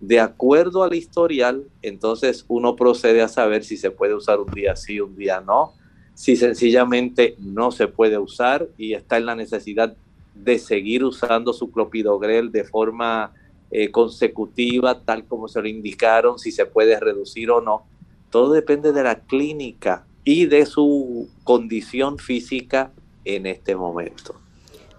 De 0.00 0.18
acuerdo 0.18 0.82
al 0.82 0.94
historial, 0.94 1.68
entonces 1.82 2.44
uno 2.48 2.74
procede 2.74 3.22
a 3.22 3.28
saber 3.28 3.64
si 3.64 3.76
se 3.76 3.90
puede 3.90 4.14
usar 4.14 4.40
un 4.40 4.50
día 4.50 4.74
sí, 4.76 5.00
un 5.00 5.14
día 5.16 5.40
no, 5.40 5.74
si 6.14 6.36
sencillamente 6.36 7.36
no 7.38 7.70
se 7.70 7.88
puede 7.88 8.18
usar 8.18 8.68
y 8.76 8.94
está 8.94 9.16
en 9.16 9.26
la 9.26 9.34
necesidad 9.34 9.96
de 10.34 10.58
seguir 10.58 11.04
usando 11.04 11.52
su 11.52 11.70
clopidogrel 11.70 12.52
de 12.52 12.64
forma 12.64 13.32
eh, 13.70 13.90
consecutiva, 13.90 15.00
tal 15.00 15.24
como 15.24 15.48
se 15.48 15.60
lo 15.60 15.68
indicaron, 15.68 16.38
si 16.38 16.52
se 16.52 16.66
puede 16.66 16.98
reducir 17.00 17.50
o 17.50 17.60
no. 17.60 17.84
Todo 18.30 18.52
depende 18.52 18.92
de 18.92 19.02
la 19.02 19.20
clínica 19.20 20.06
y 20.24 20.46
de 20.46 20.66
su 20.66 21.28
condición 21.44 22.18
física 22.18 22.92
en 23.24 23.46
este 23.46 23.76
momento. 23.76 24.41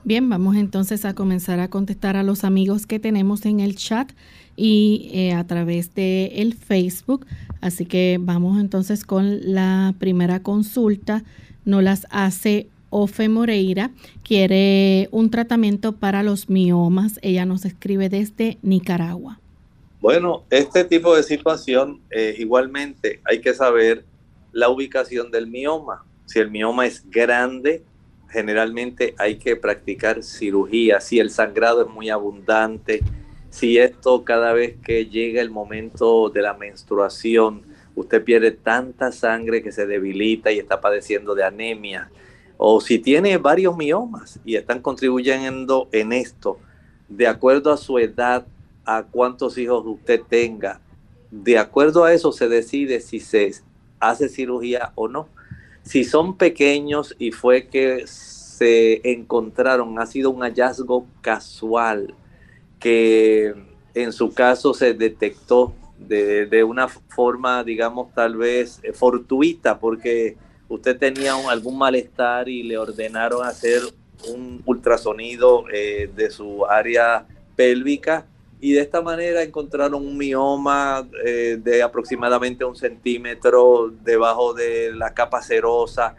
Bien, 0.06 0.30
vamos 0.30 0.58
entonces 0.58 1.06
a 1.06 1.16
comenzar 1.16 1.62
a 1.62 1.70
contestar 1.70 2.18
a 2.18 2.24
los 2.24 2.44
amigos 2.44 2.86
que 2.86 3.00
tenemos 3.00 3.46
en 3.46 3.62
el 3.62 3.78
chat 3.78 4.12
y 4.58 5.10
eh, 5.14 5.32
a 5.32 5.46
través 5.48 5.96
de 5.96 6.26
el 6.36 6.56
Facebook. 6.56 7.26
Así 7.62 7.86
que 7.86 8.18
vamos 8.20 8.60
entonces 8.60 9.06
con 9.06 9.54
la 9.54 9.94
primera 10.00 10.44
consulta. 10.44 11.24
No 11.64 11.82
las 11.82 12.06
hace 12.10 12.68
Ofe 12.90 13.30
Moreira. 13.30 13.92
Quiere 14.24 15.08
un 15.12 15.30
tratamiento 15.30 15.94
para 15.94 16.22
los 16.22 16.50
miomas. 16.50 17.18
Ella 17.22 17.46
nos 17.46 17.64
escribe 17.64 18.10
desde 18.10 18.58
Nicaragua. 18.62 19.40
Bueno, 20.02 20.44
este 20.50 20.84
tipo 20.84 21.16
de 21.16 21.24
situación 21.24 22.02
eh, 22.12 22.36
igualmente 22.38 23.22
hay 23.24 23.40
que 23.40 23.54
saber 23.54 24.04
la 24.52 24.68
ubicación 24.68 25.32
del 25.32 25.48
mioma. 25.48 26.04
Si 26.26 26.40
el 26.40 26.52
mioma 26.52 26.86
es 26.86 27.10
grande, 27.10 27.84
generalmente 28.34 29.14
hay 29.18 29.38
que 29.38 29.56
practicar 29.56 30.24
cirugía. 30.24 31.00
Si 31.00 31.20
el 31.20 31.30
sangrado 31.30 31.84
es 31.84 31.90
muy 31.90 32.10
abundante, 32.10 33.02
si 33.50 33.78
esto 33.78 34.24
cada 34.26 34.52
vez 34.52 34.76
que 34.84 35.06
llega 35.06 35.40
el 35.40 35.52
momento 35.52 36.30
de 36.30 36.42
la 36.42 36.56
menstruación, 36.56 37.62
usted 37.96 38.24
pierde 38.24 38.52
tanta 38.52 39.12
sangre 39.12 39.62
que 39.62 39.72
se 39.72 39.86
debilita 39.86 40.52
y 40.52 40.58
está 40.58 40.82
padeciendo 40.82 41.36
de 41.36 41.44
anemia, 41.44 42.10
o 42.58 42.82
si 42.82 42.98
tiene 42.98 43.38
varios 43.38 43.78
miomas 43.78 44.40
y 44.44 44.56
están 44.56 44.82
contribuyendo 44.82 45.88
en 45.92 46.14
esto, 46.14 46.58
de 47.10 47.28
acuerdo 47.28 47.72
a 47.72 47.78
su 47.78 48.00
edad, 48.00 48.48
a 48.86 49.04
cuántos 49.04 49.58
hijos 49.58 49.84
usted 49.86 50.22
tenga. 50.28 50.82
De 51.30 51.58
acuerdo 51.58 52.04
a 52.04 52.14
eso 52.14 52.32
se 52.32 52.50
decide 52.50 53.00
si 53.02 53.20
se 53.20 53.54
hace 54.00 54.30
cirugía 54.30 54.92
o 54.96 55.08
no. 55.08 55.28
Si 55.84 56.04
son 56.04 56.38
pequeños 56.38 57.16
y 57.20 57.32
fue 57.32 57.68
que 57.68 58.08
se 58.08 59.02
encontraron, 59.12 60.00
ha 60.00 60.06
sido 60.06 60.30
un 60.30 60.42
hallazgo 60.42 61.06
casual 61.22 62.16
que 62.80 63.54
en 63.94 64.12
su 64.12 64.34
caso 64.34 64.74
se 64.74 64.94
detectó 64.94 65.74
de, 65.98 66.64
una 66.64 66.88
forma, 66.88 67.64
digamos, 67.64 68.14
tal 68.14 68.36
vez 68.36 68.82
fortuita, 68.94 69.80
porque 69.80 70.38
usted 70.68 70.98
tenía 70.98 71.36
algún 71.50 71.78
malestar 71.78 72.50
y 72.50 72.64
le 72.64 72.78
ordenaron 72.78 73.46
hacer 73.46 73.82
un 74.34 74.62
ultrasonido 74.66 75.66
eh, 75.74 76.10
de 76.16 76.30
su 76.30 76.66
área 76.66 77.26
pélvica 77.56 78.26
y 78.64 78.72
de 78.72 78.80
esta 78.80 79.02
manera 79.02 79.44
encontraron 79.44 80.08
un 80.08 80.18
mioma 80.18 81.06
eh, 81.26 81.60
de 81.62 81.84
aproximadamente 81.84 82.64
un 82.64 82.78
centímetro 82.78 83.94
debajo 84.06 84.54
de 84.54 84.94
la 84.94 85.14
capa 85.14 85.42
cerosa 85.42 86.16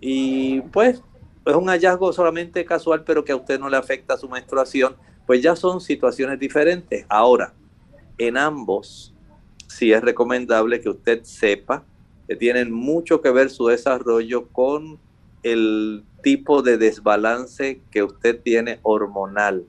y 0.00 0.60
pues 0.72 1.00
es 1.46 1.54
un 1.54 1.68
hallazgo 1.68 2.12
solamente 2.12 2.64
casual 2.64 3.04
pero 3.04 3.24
que 3.24 3.30
a 3.30 3.36
usted 3.36 3.60
no 3.60 3.68
le 3.68 3.76
afecta 3.76 4.16
su 4.16 4.28
menstruación, 4.28 4.96
pues 5.24 5.40
ya 5.40 5.54
son 5.54 5.80
situaciones 5.80 6.40
diferentes. 6.40 7.06
Ahora, 7.08 7.54
en 8.18 8.38
ambos 8.38 9.14
sí 9.68 9.92
es 9.92 10.02
recomendable 10.02 10.80
que 10.80 10.88
usted 10.88 11.22
sepa 11.22 11.84
que 12.26 12.34
tienen 12.34 12.72
mucho 12.72 13.20
que 13.20 13.30
ver 13.30 13.50
su 13.50 13.68
desarrollo 13.68 14.48
con 14.48 14.98
el 15.44 16.02
tipo 16.24 16.60
de 16.60 16.76
desbalance 16.76 17.82
que 17.92 18.02
usted 18.02 18.40
tiene 18.42 18.80
hormonal 18.82 19.64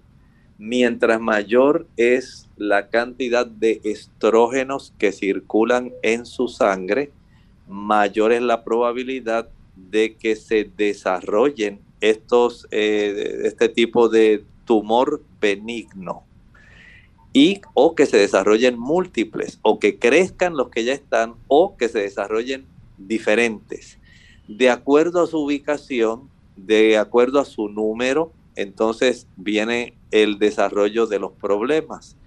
mientras 0.58 1.20
mayor 1.20 1.88
es 1.98 2.50
la 2.58 2.90
cantidad 2.90 3.46
de 3.46 3.82
estrógenos 3.84 4.94
que 4.98 5.12
circulan 5.12 5.92
en 6.02 6.26
su 6.26 6.48
sangre, 6.48 7.12
mayor 7.68 8.32
es 8.32 8.42
la 8.42 8.64
probabilidad 8.64 9.50
de 9.76 10.16
que 10.16 10.36
se 10.36 10.70
desarrollen 10.78 11.80
estos, 12.02 12.68
eh, 12.72 13.42
este 13.44 13.70
tipo 13.70 14.10
de 14.10 14.44
tumor 14.66 15.22
benigno 15.40 16.24
y 17.34 17.62
o 17.74 17.96
que 17.96 18.06
se 18.06 18.18
desarrollen 18.18 18.80
múltiples 18.80 19.60
o 19.62 19.80
que 19.80 20.00
crezcan 20.00 20.56
los 20.56 20.70
que 20.70 20.86
ya 20.86 20.94
están 20.94 21.36
o 21.48 21.76
que 21.76 21.90
se 21.90 22.00
desarrollen 22.00 22.66
diferentes. 22.98 24.00
De 24.48 24.70
acuerdo 24.70 25.22
a 25.22 25.28
su 25.28 25.40
ubicación, 25.40 26.30
de 26.56 26.98
acuerdo 26.98 27.40
a 27.40 27.46
su 27.46 27.68
número, 27.68 28.32
entonces 28.56 29.28
viene 29.36 29.98
el 30.12 30.40
desarrollo 30.40 31.08
de 31.08 31.20
los 31.20 31.32
problemas. 31.34 32.18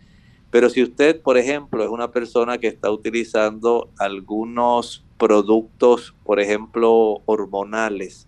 Pero 0.51 0.71
si 0.71 0.83
usted, 0.83 1.21
por 1.21 1.37
ejemplo, 1.37 1.85
es 1.85 1.91
una 1.91 2.11
persona 2.11 2.59
que 2.59 2.69
está 2.69 2.91
utilizando 2.91 3.91
algunos 3.99 5.05
productos, 5.19 6.15
por 6.25 6.41
ejemplo, 6.41 7.21
hormonales, 7.27 8.27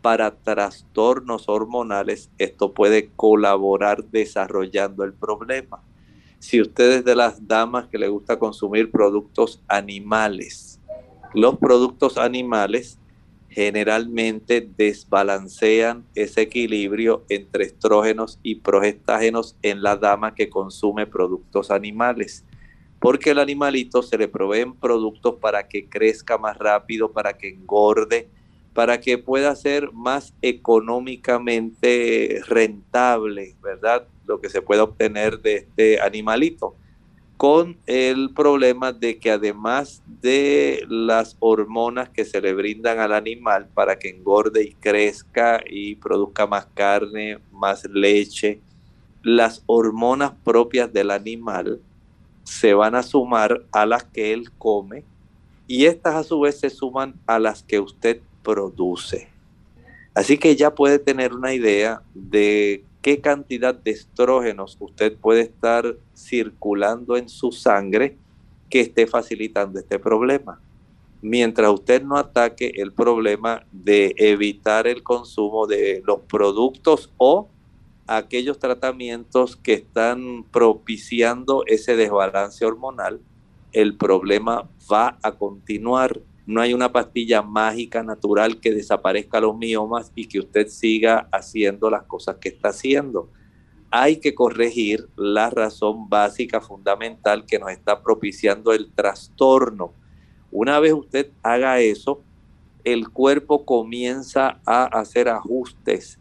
para 0.00 0.30
trastornos 0.30 1.48
hormonales, 1.48 2.30
esto 2.38 2.72
puede 2.72 3.10
colaborar 3.16 4.04
desarrollando 4.04 5.02
el 5.02 5.12
problema. 5.12 5.82
Si 6.38 6.60
usted 6.60 6.98
es 6.98 7.04
de 7.04 7.16
las 7.16 7.48
damas 7.48 7.88
que 7.88 7.98
le 7.98 8.06
gusta 8.06 8.38
consumir 8.38 8.92
productos 8.92 9.60
animales, 9.66 10.80
los 11.34 11.58
productos 11.58 12.18
animales 12.18 13.00
generalmente 13.48 14.68
desbalancean 14.76 16.04
ese 16.14 16.42
equilibrio 16.42 17.24
entre 17.28 17.64
estrógenos 17.64 18.38
y 18.42 18.56
progestágenos 18.56 19.56
en 19.62 19.82
la 19.82 19.96
dama 19.96 20.34
que 20.34 20.50
consume 20.50 21.06
productos 21.06 21.70
animales. 21.70 22.44
Porque 22.98 23.30
el 23.30 23.38
animalito 23.38 24.02
se 24.02 24.18
le 24.18 24.28
proveen 24.28 24.74
productos 24.74 25.36
para 25.36 25.68
que 25.68 25.88
crezca 25.88 26.38
más 26.38 26.58
rápido, 26.58 27.12
para 27.12 27.38
que 27.38 27.48
engorde, 27.48 28.28
para 28.72 29.00
que 29.00 29.16
pueda 29.16 29.56
ser 29.56 29.92
más 29.92 30.34
económicamente 30.42 32.40
rentable, 32.46 33.56
¿verdad? 33.62 34.06
Lo 34.26 34.40
que 34.40 34.50
se 34.50 34.60
pueda 34.60 34.82
obtener 34.82 35.40
de 35.40 35.56
este 35.56 36.00
animalito 36.00 36.76
con 37.36 37.76
el 37.86 38.30
problema 38.30 38.92
de 38.92 39.18
que 39.18 39.30
además 39.30 40.02
de 40.22 40.84
las 40.88 41.36
hormonas 41.40 42.08
que 42.08 42.24
se 42.24 42.40
le 42.40 42.54
brindan 42.54 42.98
al 42.98 43.12
animal 43.12 43.68
para 43.74 43.98
que 43.98 44.08
engorde 44.08 44.64
y 44.64 44.72
crezca 44.72 45.62
y 45.68 45.96
produzca 45.96 46.46
más 46.46 46.66
carne, 46.74 47.38
más 47.52 47.84
leche, 47.84 48.60
las 49.22 49.62
hormonas 49.66 50.32
propias 50.44 50.92
del 50.92 51.10
animal 51.10 51.80
se 52.44 52.74
van 52.74 52.94
a 52.94 53.02
sumar 53.02 53.64
a 53.72 53.84
las 53.84 54.04
que 54.04 54.32
él 54.32 54.50
come 54.56 55.04
y 55.66 55.86
estas 55.86 56.14
a 56.14 56.22
su 56.22 56.40
vez 56.40 56.60
se 56.60 56.70
suman 56.70 57.14
a 57.26 57.38
las 57.38 57.62
que 57.62 57.80
usted 57.80 58.20
produce. 58.42 59.28
Así 60.14 60.38
que 60.38 60.56
ya 60.56 60.74
puede 60.74 60.98
tener 60.98 61.34
una 61.34 61.52
idea 61.52 62.00
de 62.14 62.84
qué 63.06 63.20
cantidad 63.20 63.72
de 63.72 63.92
estrógenos 63.92 64.76
usted 64.80 65.16
puede 65.16 65.42
estar 65.42 65.96
circulando 66.12 67.16
en 67.16 67.28
su 67.28 67.52
sangre 67.52 68.18
que 68.68 68.80
esté 68.80 69.06
facilitando 69.06 69.78
este 69.78 70.00
problema. 70.00 70.60
Mientras 71.22 71.70
usted 71.70 72.02
no 72.02 72.16
ataque 72.16 72.72
el 72.74 72.92
problema 72.92 73.64
de 73.70 74.12
evitar 74.16 74.88
el 74.88 75.04
consumo 75.04 75.68
de 75.68 76.02
los 76.04 76.18
productos 76.22 77.12
o 77.16 77.48
aquellos 78.08 78.58
tratamientos 78.58 79.54
que 79.54 79.74
están 79.74 80.42
propiciando 80.50 81.62
ese 81.68 81.94
desbalance 81.94 82.64
hormonal, 82.64 83.20
el 83.70 83.96
problema 83.96 84.68
va 84.90 85.16
a 85.22 85.30
continuar 85.30 86.22
no 86.46 86.60
hay 86.60 86.72
una 86.72 86.92
pastilla 86.92 87.42
mágica 87.42 88.04
natural 88.04 88.60
que 88.60 88.72
desaparezca 88.72 89.40
los 89.40 89.56
miomas 89.56 90.12
y 90.14 90.26
que 90.26 90.38
usted 90.38 90.68
siga 90.68 91.28
haciendo 91.32 91.90
las 91.90 92.04
cosas 92.04 92.36
que 92.36 92.48
está 92.48 92.68
haciendo. 92.68 93.28
hay 93.90 94.16
que 94.16 94.34
corregir 94.34 95.08
la 95.16 95.48
razón 95.48 96.08
básica 96.08 96.60
fundamental 96.60 97.46
que 97.46 97.58
nos 97.58 97.70
está 97.70 98.02
propiciando 98.02 98.72
el 98.72 98.90
trastorno. 98.92 99.92
Una 100.50 100.80
vez 100.80 100.92
usted 100.92 101.30
haga 101.42 101.80
eso, 101.80 102.20
el 102.84 103.08
cuerpo 103.08 103.64
comienza 103.64 104.60
a 104.66 104.84
hacer 104.84 105.28
ajustes 105.28 106.18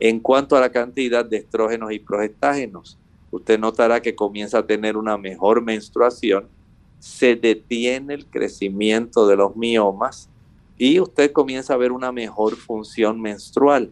en 0.00 0.20
cuanto 0.20 0.56
a 0.56 0.60
la 0.60 0.72
cantidad 0.72 1.24
de 1.24 1.36
estrógenos 1.36 1.92
y 1.92 1.98
progestágenos. 1.98 2.98
Usted 3.30 3.58
notará 3.58 4.02
que 4.02 4.14
comienza 4.14 4.58
a 4.58 4.66
tener 4.66 4.96
una 4.96 5.16
mejor 5.16 5.62
menstruación, 5.62 6.48
se 7.02 7.34
detiene 7.34 8.14
el 8.14 8.26
crecimiento 8.26 9.26
de 9.26 9.34
los 9.34 9.56
miomas 9.56 10.28
y 10.78 11.00
usted 11.00 11.32
comienza 11.32 11.74
a 11.74 11.76
ver 11.76 11.90
una 11.90 12.12
mejor 12.12 12.54
función 12.54 13.20
menstrual. 13.20 13.90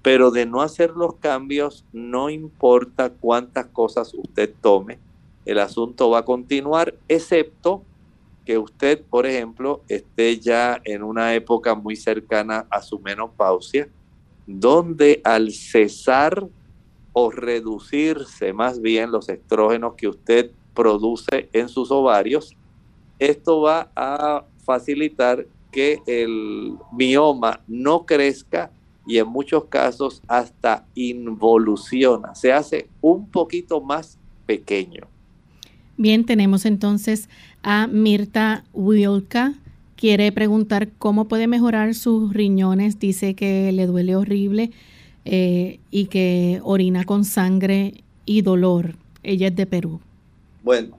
Pero 0.00 0.30
de 0.30 0.46
no 0.46 0.62
hacer 0.62 0.92
los 0.92 1.16
cambios, 1.16 1.84
no 1.92 2.30
importa 2.30 3.10
cuántas 3.10 3.66
cosas 3.66 4.14
usted 4.14 4.54
tome, 4.62 4.98
el 5.44 5.58
asunto 5.58 6.08
va 6.08 6.20
a 6.20 6.24
continuar, 6.24 6.94
excepto 7.08 7.82
que 8.46 8.56
usted, 8.56 9.02
por 9.02 9.26
ejemplo, 9.26 9.82
esté 9.86 10.40
ya 10.40 10.80
en 10.84 11.02
una 11.02 11.34
época 11.34 11.74
muy 11.74 11.94
cercana 11.94 12.66
a 12.70 12.80
su 12.80 12.98
menopausia, 13.00 13.86
donde 14.46 15.20
al 15.24 15.52
cesar 15.52 16.48
o 17.12 17.30
reducirse 17.30 18.54
más 18.54 18.80
bien 18.80 19.10
los 19.10 19.28
estrógenos 19.28 19.92
que 19.94 20.08
usted 20.08 20.52
produce 20.76 21.48
en 21.52 21.68
sus 21.68 21.90
ovarios, 21.90 22.54
esto 23.18 23.62
va 23.62 23.90
a 23.96 24.44
facilitar 24.58 25.46
que 25.72 25.98
el 26.06 26.74
mioma 26.92 27.60
no 27.66 28.06
crezca 28.06 28.70
y 29.06 29.18
en 29.18 29.28
muchos 29.28 29.64
casos 29.64 30.22
hasta 30.28 30.84
involuciona, 30.94 32.34
se 32.34 32.52
hace 32.52 32.88
un 33.00 33.28
poquito 33.28 33.80
más 33.80 34.18
pequeño. 34.46 35.08
Bien, 35.96 36.24
tenemos 36.24 36.66
entonces 36.66 37.28
a 37.62 37.86
Mirta 37.86 38.64
Wilka. 38.74 39.54
Quiere 39.96 40.30
preguntar 40.30 40.90
cómo 40.98 41.26
puede 41.26 41.46
mejorar 41.46 41.94
sus 41.94 42.34
riñones. 42.34 42.98
Dice 42.98 43.34
que 43.34 43.72
le 43.72 43.86
duele 43.86 44.14
horrible 44.14 44.72
eh, 45.24 45.80
y 45.90 46.06
que 46.06 46.60
orina 46.62 47.04
con 47.04 47.24
sangre 47.24 48.04
y 48.26 48.42
dolor. 48.42 48.96
Ella 49.22 49.48
es 49.48 49.56
de 49.56 49.64
Perú. 49.64 50.00
Bueno, 50.66 50.98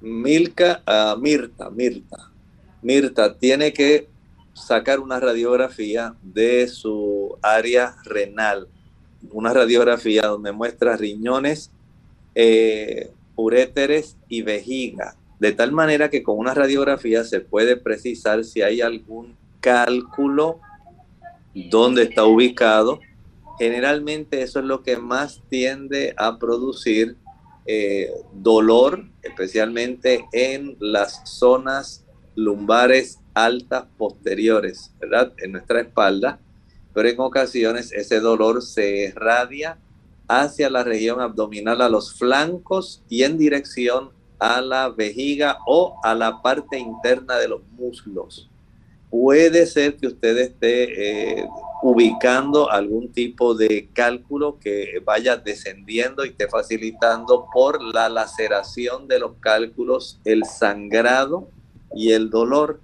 Milka, 0.00 0.80
uh, 0.86 1.18
Mirta, 1.18 1.70
Mirta. 1.70 2.30
Mirta 2.82 3.36
tiene 3.36 3.72
que 3.72 4.06
sacar 4.54 5.00
una 5.00 5.18
radiografía 5.18 6.14
de 6.22 6.68
su 6.68 7.36
área 7.42 7.96
renal, 8.04 8.68
una 9.32 9.52
radiografía 9.52 10.22
donde 10.22 10.52
muestra 10.52 10.96
riñones, 10.96 11.72
eh, 12.36 13.10
uréteres 13.34 14.16
y 14.28 14.42
vejiga, 14.42 15.16
de 15.40 15.50
tal 15.50 15.72
manera 15.72 16.10
que 16.10 16.22
con 16.22 16.38
una 16.38 16.54
radiografía 16.54 17.24
se 17.24 17.40
puede 17.40 17.76
precisar 17.76 18.44
si 18.44 18.62
hay 18.62 18.82
algún 18.82 19.34
cálculo 19.58 20.60
donde 21.52 22.04
está 22.04 22.24
ubicado. 22.24 23.00
Generalmente 23.58 24.42
eso 24.42 24.60
es 24.60 24.64
lo 24.64 24.84
que 24.84 24.96
más 24.96 25.42
tiende 25.48 26.14
a 26.16 26.38
producir 26.38 27.16
eh, 27.70 28.10
dolor, 28.32 29.04
especialmente 29.22 30.24
en 30.32 30.74
las 30.80 31.20
zonas 31.28 32.02
lumbares 32.34 33.18
altas 33.34 33.84
posteriores, 33.98 34.90
¿verdad? 34.98 35.34
En 35.36 35.52
nuestra 35.52 35.82
espalda, 35.82 36.40
pero 36.94 37.10
en 37.10 37.20
ocasiones 37.20 37.92
ese 37.92 38.20
dolor 38.20 38.62
se 38.62 39.08
irradia 39.08 39.76
hacia 40.28 40.70
la 40.70 40.82
región 40.82 41.20
abdominal, 41.20 41.82
a 41.82 41.90
los 41.90 42.14
flancos 42.14 43.02
y 43.10 43.22
en 43.24 43.36
dirección 43.36 44.12
a 44.38 44.62
la 44.62 44.88
vejiga 44.88 45.58
o 45.66 46.00
a 46.02 46.14
la 46.14 46.40
parte 46.40 46.78
interna 46.78 47.36
de 47.36 47.48
los 47.48 47.60
muslos. 47.76 48.48
Puede 49.10 49.66
ser 49.66 49.96
que 49.96 50.06
usted 50.06 50.38
esté 50.38 51.40
eh, 51.40 51.48
ubicando 51.82 52.70
algún 52.70 53.12
tipo 53.12 53.54
de 53.54 53.88
cálculo 53.92 54.58
que 54.58 55.00
vaya 55.04 55.36
descendiendo 55.36 56.24
y 56.24 56.30
esté 56.30 56.48
facilitando 56.48 57.46
por 57.52 57.82
la 57.82 58.08
laceración 58.08 59.06
de 59.06 59.20
los 59.20 59.32
cálculos 59.40 60.18
el 60.24 60.44
sangrado 60.44 61.48
y 61.94 62.12
el 62.12 62.30
dolor. 62.30 62.80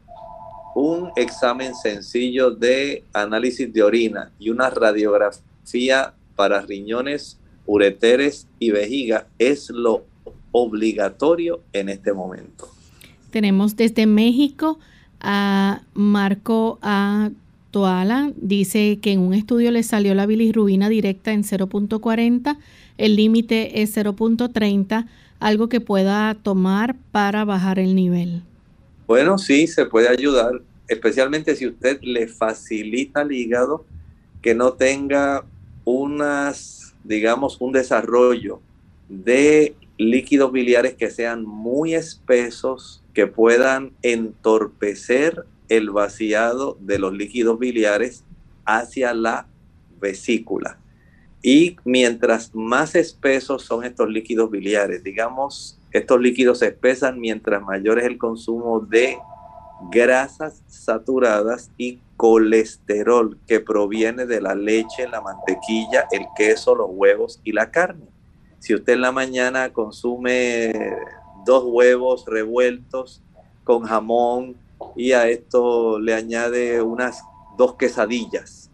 Un 0.76 1.11
examen 1.16 1.74
sencillo 1.74 2.51
de 2.51 3.05
análisis 3.12 3.72
de 3.72 3.82
orina 3.82 4.32
y 4.38 4.51
una 4.51 4.70
radiografía 4.70 6.14
para 6.36 6.61
riñones, 6.61 7.38
ureteres 7.66 8.49
y 8.59 8.70
vejiga 8.70 9.26
es 9.38 9.70
lo 9.70 10.05
obligatorio 10.53 11.62
en 11.72 11.88
este 11.88 12.12
momento. 12.12 12.68
Tenemos 13.30 13.76
desde 13.76 14.07
México 14.07 14.78
a 15.20 15.82
Marco 15.95 16.78
A. 16.82 17.30
Toala. 17.75 18.31
Dice 18.37 19.01
que 19.03 19.11
en 19.11 19.18
un 19.18 19.35
estudio 19.35 19.72
le 19.72 19.83
salió 19.83 20.14
la 20.14 20.27
bilirrubina 20.27 20.89
directa 20.89 21.33
en 21.33 21.43
0.40, 21.43 22.57
el 22.99 23.16
límite 23.16 23.83
es 23.83 23.97
0.30, 23.97 25.09
algo 25.41 25.68
que 25.68 25.81
pueda 25.81 26.37
tomar 26.37 26.95
para 27.11 27.45
bajar 27.45 27.81
el 27.81 27.97
nivel. 27.97 28.43
Bueno, 29.09 29.39
sí, 29.39 29.66
se 29.66 29.87
puede 29.87 30.09
ayudar, 30.09 30.62
especialmente 30.87 31.57
si 31.57 31.66
usted 31.66 32.01
le 32.03 32.29
facilita 32.29 33.22
al 33.22 33.33
hígado 33.33 33.85
que 34.41 34.55
no 34.55 34.75
tenga 34.75 35.45
unas, 35.85 36.95
digamos, 37.03 37.61
un 37.61 37.72
desarrollo 37.72 38.61
de 39.09 39.75
líquidos 39.99 40.53
biliares 40.53 40.95
que 40.95 41.11
sean 41.11 41.45
muy 41.45 41.95
espesos, 41.95 43.03
que 43.12 43.27
puedan 43.27 43.91
entorpecer 44.03 45.45
el 45.69 45.91
vaciado 45.91 46.77
de 46.81 46.99
los 46.99 47.12
líquidos 47.12 47.59
biliares 47.59 48.25
hacia 48.65 49.15
la 49.15 49.47
vesícula. 50.01 50.79
Y 51.43 51.77
mientras 51.85 52.55
más 52.55 52.95
espesos 52.95 53.65
son 53.65 53.85
estos 53.85 54.09
líquidos 54.09 54.51
biliares, 54.51 55.05
digamos, 55.05 55.79
estos 55.93 56.21
líquidos 56.21 56.61
se 56.61 56.69
espesan 56.69 57.21
mientras 57.21 57.62
mayor 57.62 57.99
es 57.99 58.07
el 58.07 58.19
consumo 58.19 58.81
de 58.81 59.19
grasas 59.91 60.62
saturadas 60.67 61.71
y 61.77 62.01
colesterol 62.17 63.39
que 63.47 63.61
proviene 63.61 64.25
de 64.27 64.41
la 64.41 64.55
leche, 64.55 65.09
la 65.09 65.21
mantequilla, 65.21 66.07
el 66.11 66.27
queso, 66.37 66.75
los 66.75 66.89
huevos 66.91 67.41
y 67.45 67.53
la 67.53 67.71
carne. 67.71 68.07
Si 68.59 68.75
usted 68.75 68.95
en 68.95 69.03
la 69.03 69.12
mañana 69.12 69.73
consume 69.73 70.73
dos 71.45 71.65
huevos 71.67 72.25
revueltos 72.27 73.23
con 73.65 73.83
jamón 73.83 74.57
y 74.97 75.12
a 75.12 75.28
esto 75.28 75.99
le 75.99 76.14
añade 76.14 76.82
unas 76.82 77.22
dos 77.57 77.76
quesadillas, 77.76 78.70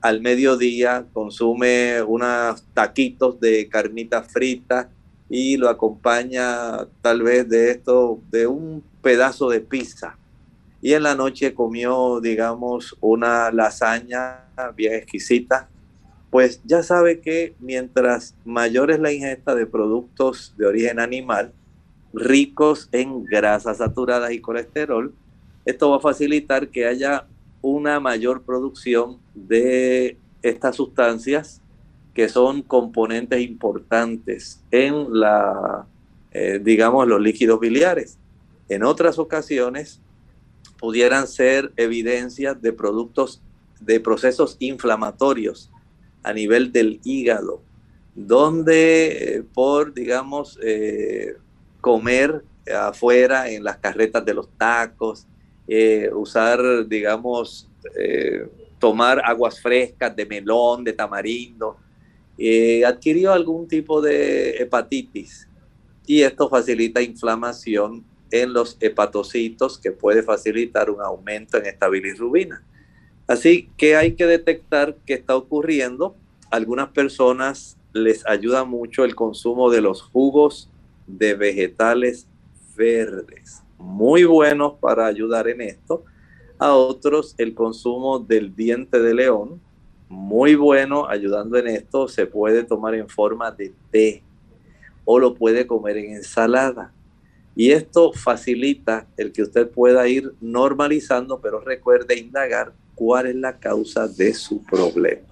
al 0.00 0.20
mediodía 0.20 1.06
consume 1.12 2.02
unos 2.02 2.64
taquitos 2.74 3.38
de 3.40 3.68
carnita 3.68 4.22
frita 4.22 4.90
y 5.28 5.56
lo 5.56 5.68
acompaña 5.68 6.86
tal 7.02 7.22
vez 7.22 7.48
de 7.48 7.70
esto, 7.70 8.20
de 8.30 8.46
un 8.46 8.82
pedazo 9.02 9.48
de 9.48 9.60
pizza. 9.60 10.16
Y 10.82 10.94
en 10.94 11.02
la 11.02 11.14
noche 11.14 11.54
comió, 11.54 12.20
digamos, 12.20 12.96
una 13.00 13.52
lasaña 13.52 14.46
bien 14.74 14.94
exquisita 14.94 15.68
pues 16.30 16.60
ya 16.64 16.82
sabe 16.82 17.20
que 17.20 17.54
mientras 17.58 18.36
mayor 18.44 18.90
es 18.92 19.00
la 19.00 19.12
ingesta 19.12 19.54
de 19.54 19.66
productos 19.66 20.54
de 20.56 20.66
origen 20.66 21.00
animal, 21.00 21.52
ricos 22.12 22.88
en 22.92 23.24
grasas 23.24 23.78
saturadas 23.78 24.30
y 24.30 24.40
colesterol, 24.40 25.12
esto 25.64 25.90
va 25.90 25.96
a 25.96 26.00
facilitar 26.00 26.68
que 26.68 26.86
haya 26.86 27.26
una 27.62 28.00
mayor 28.00 28.42
producción 28.42 29.18
de 29.34 30.16
estas 30.42 30.76
sustancias 30.76 31.60
que 32.14 32.28
son 32.28 32.62
componentes 32.62 33.40
importantes 33.40 34.60
en 34.70 35.20
la, 35.20 35.86
eh, 36.32 36.60
digamos, 36.62 37.06
los 37.06 37.20
líquidos 37.20 37.60
biliares. 37.60 38.18
En 38.68 38.82
otras 38.82 39.18
ocasiones 39.18 40.00
pudieran 40.78 41.26
ser 41.28 41.72
evidencias 41.76 42.60
de 42.60 42.72
productos 42.72 43.40
de 43.80 44.00
procesos 44.00 44.56
inflamatorios 44.58 45.70
a 46.22 46.32
nivel 46.32 46.72
del 46.72 47.00
hígado, 47.04 47.62
donde 48.14 49.36
eh, 49.36 49.42
por, 49.54 49.94
digamos, 49.94 50.58
eh, 50.62 51.36
comer 51.80 52.44
afuera 52.74 53.50
en 53.50 53.64
las 53.64 53.78
carretas 53.78 54.24
de 54.24 54.34
los 54.34 54.48
tacos, 54.56 55.26
eh, 55.70 56.10
usar, 56.12 56.86
digamos, 56.86 57.70
tomar 58.78 59.22
aguas 59.24 59.60
frescas 59.60 60.14
de 60.14 60.26
melón, 60.26 60.84
de 60.84 60.92
tamarindo, 60.92 61.78
adquirió 62.84 63.32
algún 63.32 63.68
tipo 63.68 64.02
de 64.02 64.56
hepatitis 64.56 65.48
y 66.06 66.22
esto 66.22 66.48
facilita 66.48 67.00
inflamación 67.00 68.04
en 68.30 68.52
los 68.52 68.76
hepatocitos 68.80 69.78
que 69.78 69.92
puede 69.92 70.22
facilitar 70.22 70.90
un 70.90 71.00
aumento 71.00 71.56
en 71.56 71.66
esta 71.66 71.88
bilirrubina. 71.88 72.64
Así 73.26 73.70
que 73.76 73.96
hay 73.96 74.14
que 74.14 74.26
detectar 74.26 74.96
qué 75.06 75.14
está 75.14 75.36
ocurriendo. 75.36 76.16
Algunas 76.50 76.88
personas 76.88 77.76
les 77.92 78.26
ayuda 78.26 78.64
mucho 78.64 79.04
el 79.04 79.14
consumo 79.14 79.70
de 79.70 79.82
los 79.82 80.02
jugos 80.02 80.68
de 81.06 81.34
vegetales 81.34 82.26
verdes, 82.76 83.62
muy 83.80 84.24
buenos 84.24 84.74
para 84.80 85.06
ayudar 85.06 85.48
en 85.48 85.62
esto. 85.62 86.04
A 86.58 86.74
otros 86.74 87.34
el 87.38 87.54
consumo 87.54 88.18
del 88.18 88.54
diente 88.54 89.00
de 89.00 89.14
león, 89.14 89.60
muy 90.08 90.54
bueno 90.54 91.08
ayudando 91.08 91.56
en 91.56 91.68
esto, 91.68 92.06
se 92.06 92.26
puede 92.26 92.64
tomar 92.64 92.94
en 92.94 93.08
forma 93.08 93.50
de 93.50 93.72
té 93.90 94.22
o 95.04 95.18
lo 95.18 95.34
puede 95.34 95.66
comer 95.66 95.96
en 95.96 96.16
ensalada. 96.16 96.92
Y 97.56 97.70
esto 97.70 98.12
facilita 98.12 99.06
el 99.16 99.32
que 99.32 99.42
usted 99.42 99.68
pueda 99.68 100.06
ir 100.06 100.32
normalizando, 100.40 101.40
pero 101.40 101.60
recuerde 101.60 102.18
indagar 102.18 102.72
cuál 102.94 103.26
es 103.26 103.34
la 103.34 103.58
causa 103.58 104.06
de 104.06 104.34
su 104.34 104.62
problema. 104.62 105.22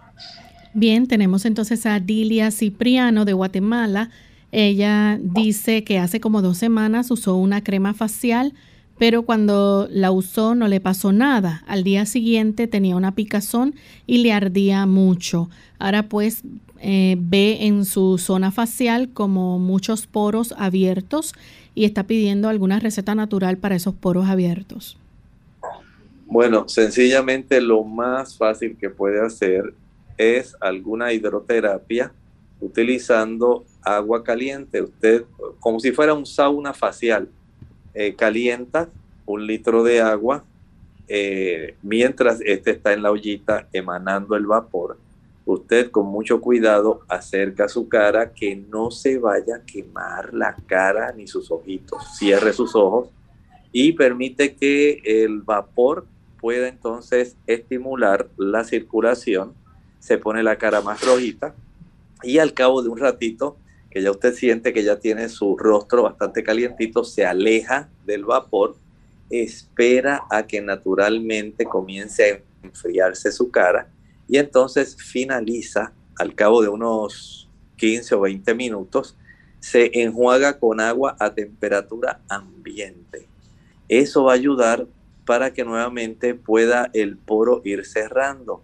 Bien, 0.74 1.06
tenemos 1.06 1.44
entonces 1.44 1.86
a 1.86 2.00
Dilia 2.00 2.50
Cipriano 2.50 3.24
de 3.24 3.32
Guatemala. 3.32 4.10
Ella 4.52 5.18
dice 5.20 5.84
que 5.84 5.98
hace 5.98 6.20
como 6.20 6.42
dos 6.42 6.58
semanas 6.58 7.10
usó 7.10 7.36
una 7.36 7.62
crema 7.62 7.92
facial, 7.92 8.54
pero 8.98 9.22
cuando 9.22 9.88
la 9.90 10.10
usó 10.10 10.54
no 10.54 10.68
le 10.68 10.80
pasó 10.80 11.12
nada. 11.12 11.62
Al 11.66 11.84
día 11.84 12.06
siguiente 12.06 12.66
tenía 12.66 12.96
una 12.96 13.14
picazón 13.14 13.74
y 14.06 14.18
le 14.18 14.32
ardía 14.32 14.86
mucho. 14.86 15.50
Ahora 15.78 16.08
pues 16.08 16.42
eh, 16.80 17.16
ve 17.18 17.66
en 17.66 17.84
su 17.84 18.18
zona 18.18 18.50
facial 18.50 19.10
como 19.12 19.58
muchos 19.58 20.06
poros 20.06 20.54
abiertos 20.56 21.34
y 21.74 21.84
está 21.84 22.04
pidiendo 22.04 22.48
alguna 22.48 22.80
receta 22.80 23.14
natural 23.14 23.58
para 23.58 23.76
esos 23.76 23.94
poros 23.94 24.26
abiertos. 24.26 24.98
Bueno, 26.26 26.68
sencillamente 26.68 27.60
lo 27.60 27.84
más 27.84 28.36
fácil 28.36 28.76
que 28.78 28.90
puede 28.90 29.24
hacer 29.24 29.74
es 30.16 30.56
alguna 30.60 31.12
hidroterapia 31.12 32.12
utilizando 32.60 33.64
agua 33.82 34.22
caliente. 34.22 34.82
Usted, 34.82 35.24
como 35.60 35.80
si 35.80 35.92
fuera 35.92 36.14
un 36.14 36.26
sauna 36.26 36.72
facial, 36.72 37.28
eh, 37.94 38.14
calienta 38.14 38.88
un 39.26 39.46
litro 39.46 39.82
de 39.82 40.00
agua 40.00 40.44
eh, 41.06 41.76
mientras 41.82 42.40
este 42.42 42.72
está 42.72 42.92
en 42.92 43.02
la 43.02 43.10
ollita 43.10 43.68
emanando 43.72 44.36
el 44.36 44.46
vapor. 44.46 44.98
Usted 45.46 45.90
con 45.90 46.06
mucho 46.06 46.40
cuidado 46.42 47.00
acerca 47.08 47.68
su 47.68 47.88
cara 47.88 48.34
que 48.34 48.54
no 48.54 48.90
se 48.90 49.18
vaya 49.18 49.56
a 49.56 49.62
quemar 49.64 50.34
la 50.34 50.54
cara 50.66 51.12
ni 51.12 51.26
sus 51.26 51.50
ojitos. 51.50 52.16
Cierre 52.18 52.52
sus 52.52 52.74
ojos 52.74 53.08
y 53.72 53.92
permite 53.92 54.54
que 54.54 55.00
el 55.04 55.40
vapor 55.40 56.06
pueda 56.40 56.68
entonces 56.68 57.36
estimular 57.46 58.28
la 58.36 58.64
circulación, 58.64 59.54
se 59.98 60.18
pone 60.18 60.42
la 60.42 60.56
cara 60.56 60.82
más 60.82 61.04
rojita 61.04 61.54
y 62.22 62.38
al 62.38 62.54
cabo 62.54 62.82
de 62.82 62.88
un 62.88 62.98
ratito, 62.98 63.56
que 63.90 64.02
ya 64.02 64.10
usted 64.10 64.34
siente 64.34 64.72
que 64.72 64.84
ya 64.84 64.98
tiene 64.98 65.28
su 65.28 65.56
rostro 65.56 66.02
bastante 66.02 66.42
calientito, 66.42 67.04
se 67.04 67.24
aleja 67.24 67.88
del 68.04 68.24
vapor, 68.24 68.76
espera 69.30 70.24
a 70.30 70.46
que 70.46 70.60
naturalmente 70.60 71.64
comience 71.64 72.32
a 72.32 72.66
enfriarse 72.66 73.32
su 73.32 73.50
cara 73.50 73.88
y 74.28 74.38
entonces 74.38 74.96
finaliza 74.96 75.92
al 76.18 76.34
cabo 76.34 76.62
de 76.62 76.68
unos 76.68 77.48
15 77.76 78.14
o 78.14 78.20
20 78.20 78.54
minutos, 78.54 79.16
se 79.60 79.90
enjuaga 80.02 80.58
con 80.58 80.80
agua 80.80 81.16
a 81.18 81.34
temperatura 81.34 82.20
ambiente. 82.28 83.26
Eso 83.88 84.24
va 84.24 84.32
a 84.32 84.36
ayudar 84.36 84.86
para 85.24 85.52
que 85.52 85.64
nuevamente 85.64 86.34
pueda 86.34 86.90
el 86.92 87.16
poro 87.16 87.62
ir 87.64 87.86
cerrando. 87.86 88.62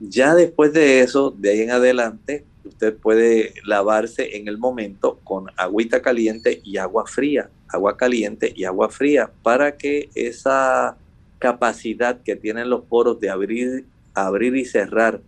Ya 0.00 0.34
después 0.34 0.72
de 0.72 1.00
eso, 1.00 1.30
de 1.30 1.50
ahí 1.50 1.60
en 1.62 1.70
adelante, 1.70 2.44
usted 2.64 2.96
puede 2.96 3.54
lavarse 3.64 4.36
en 4.36 4.48
el 4.48 4.58
momento 4.58 5.20
con 5.24 5.46
agüita 5.56 6.02
caliente 6.02 6.60
y 6.64 6.78
agua 6.78 7.06
fría, 7.06 7.50
agua 7.68 7.96
caliente 7.96 8.52
y 8.54 8.64
agua 8.64 8.88
fría, 8.88 9.30
para 9.42 9.76
que 9.76 10.08
esa 10.14 10.96
capacidad 11.38 12.22
que 12.22 12.36
tienen 12.36 12.70
los 12.70 12.82
poros 12.82 13.20
de 13.20 13.30
abrir, 13.30 13.84
abrir 14.14 14.56
y 14.56 14.64
cerrar, 14.64 15.20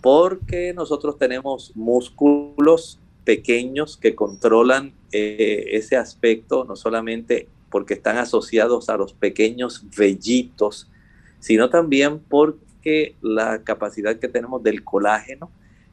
porque 0.00 0.72
nosotros 0.72 1.18
tenemos 1.18 1.72
músculos 1.74 2.98
pequeños 3.24 3.96
que 3.96 4.14
controlan 4.14 4.92
eh, 5.12 5.64
ese 5.72 5.96
aspecto, 5.96 6.64
no 6.64 6.76
solamente 6.76 7.48
porque 7.70 7.94
están 7.94 8.16
asociados 8.16 8.88
a 8.88 8.96
los 8.96 9.12
pequeños 9.12 9.84
vellitos, 9.96 10.90
sino 11.38 11.70
también 11.70 12.18
porque 12.18 13.14
la 13.20 13.62
capacidad 13.62 14.16
que 14.18 14.28
tenemos 14.28 14.62
del 14.62 14.82
colágeno 14.82 15.50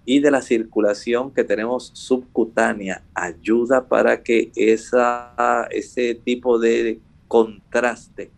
y 0.10 0.22
de 0.22 0.32
la 0.32 0.42
circulación 0.42 1.34
que 1.34 1.44
tenemos 1.44 1.92
subcutánea 1.94 3.04
ayuda 3.14 3.90
para 3.90 4.24
que 4.24 4.52
esa, 4.56 5.68
ese 5.70 6.16
tipo 6.16 6.58
de 6.60 7.02
contraste 7.28 8.32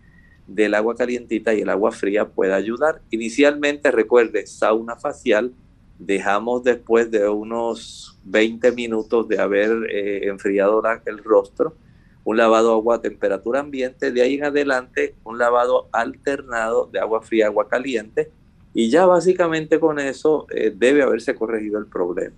del 0.47 0.74
agua 0.74 0.95
calientita 0.95 1.53
y 1.53 1.61
el 1.61 1.70
agua 1.70 1.91
fría 1.91 2.28
pueda 2.28 2.55
ayudar. 2.55 3.03
Inicialmente, 3.11 3.91
recuerde, 3.91 4.47
sauna 4.47 4.95
facial, 4.95 5.53
dejamos 5.99 6.63
después 6.63 7.11
de 7.11 7.30
unos 7.30 8.17
20 8.24 8.72
minutos 8.72 9.28
de 9.28 9.39
haber 9.39 9.70
eh, 9.91 10.28
enfriado 10.28 10.82
el 11.05 11.24
rostro, 11.24 11.76
un 12.24 12.38
lavado 12.38 12.74
agua 12.74 12.95
a 12.95 13.01
temperatura 13.01 13.59
ambiente, 13.59 14.11
de 14.11 14.24
ahí 14.24 14.34
en 14.34 14.45
adelante 14.45 15.13
un 15.24 15.38
lavado 15.38 15.88
alternado 15.91 16.89
de 16.91 16.99
agua 16.99 17.22
fría, 17.22 17.45
agua 17.45 17.70
caliente, 17.70 18.32
y 18.74 18.89
ya 18.89 19.05
básicamente 19.05 19.80
con 19.80 19.99
eso 19.99 20.47
eh, 20.53 20.74
debe 20.76 21.01
haberse 21.01 21.36
corregido 21.36 21.80
el 21.80 21.86
problema. 21.86 22.36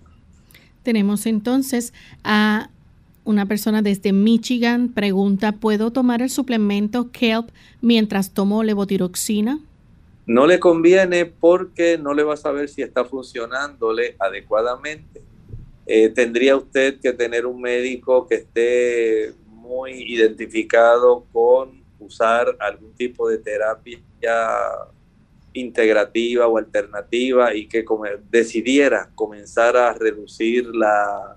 Tenemos 0.82 1.26
entonces 1.26 1.92
a 2.24 2.70
una 3.24 3.46
persona 3.46 3.82
desde 3.82 4.12
Michigan, 4.12 4.92
pregunta, 4.92 5.52
¿puedo 5.52 5.92
tomar 5.92 6.22
el 6.22 6.30
suplemento 6.30 7.10
Kelp 7.12 7.50
mientras 7.80 8.32
tomo 8.32 8.64
levotiroxina? 8.64 9.60
No 10.26 10.46
le 10.46 10.58
conviene 10.58 11.26
porque 11.26 11.98
no 11.98 12.14
le 12.14 12.22
va 12.22 12.34
a 12.34 12.36
saber 12.36 12.68
si 12.68 12.82
está 12.82 13.04
funcionándole 13.04 14.16
adecuadamente. 14.18 15.22
Eh, 15.86 16.08
tendría 16.10 16.56
usted 16.56 17.00
que 17.00 17.12
tener 17.12 17.44
un 17.46 17.60
médico 17.60 18.26
que 18.26 18.36
esté 18.36 19.34
muy 19.46 19.92
identificado 19.92 21.24
con 21.32 21.82
usar 21.98 22.56
algún 22.60 22.92
tipo 22.94 23.28
de 23.28 23.38
terapia 23.38 24.00
integrativa 25.54 26.46
o 26.46 26.58
alternativa 26.58 27.54
y 27.54 27.66
que 27.66 27.84
decidiera 28.30 29.10
comenzar 29.14 29.76
a 29.76 29.92
reducir 29.92 30.66
la 30.66 31.36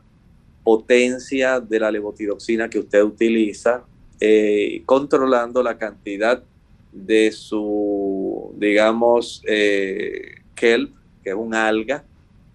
potencia 0.64 1.60
de 1.60 1.80
la 1.80 1.92
levotiroxina 1.92 2.70
que 2.70 2.80
usted 2.80 3.04
utiliza, 3.04 3.84
eh, 4.20 4.82
controlando 4.86 5.62
la 5.62 5.78
cantidad 5.78 6.44
de 6.92 7.32
su, 7.32 8.54
digamos, 8.58 9.44
eh, 9.48 10.42
kelp, 10.56 10.96
que 11.24 11.32
es 11.32 11.36
un 11.36 11.54
alga, 11.54 12.04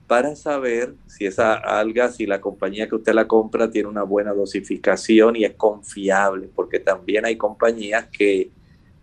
para 0.06 0.34
saber 0.34 0.94
si 1.06 1.26
esa 1.26 1.54
alga, 1.54 2.10
si 2.10 2.26
la 2.26 2.40
compañía 2.40 2.88
que 2.88 2.96
usted 2.96 3.12
la 3.12 3.28
compra 3.28 3.70
tiene 3.70 3.88
una 3.88 4.02
buena 4.02 4.32
dosificación 4.32 5.36
y 5.36 5.44
es 5.44 5.54
confiable, 5.54 6.48
porque 6.52 6.80
también 6.80 7.26
hay 7.26 7.36
compañías 7.36 8.06
que 8.06 8.50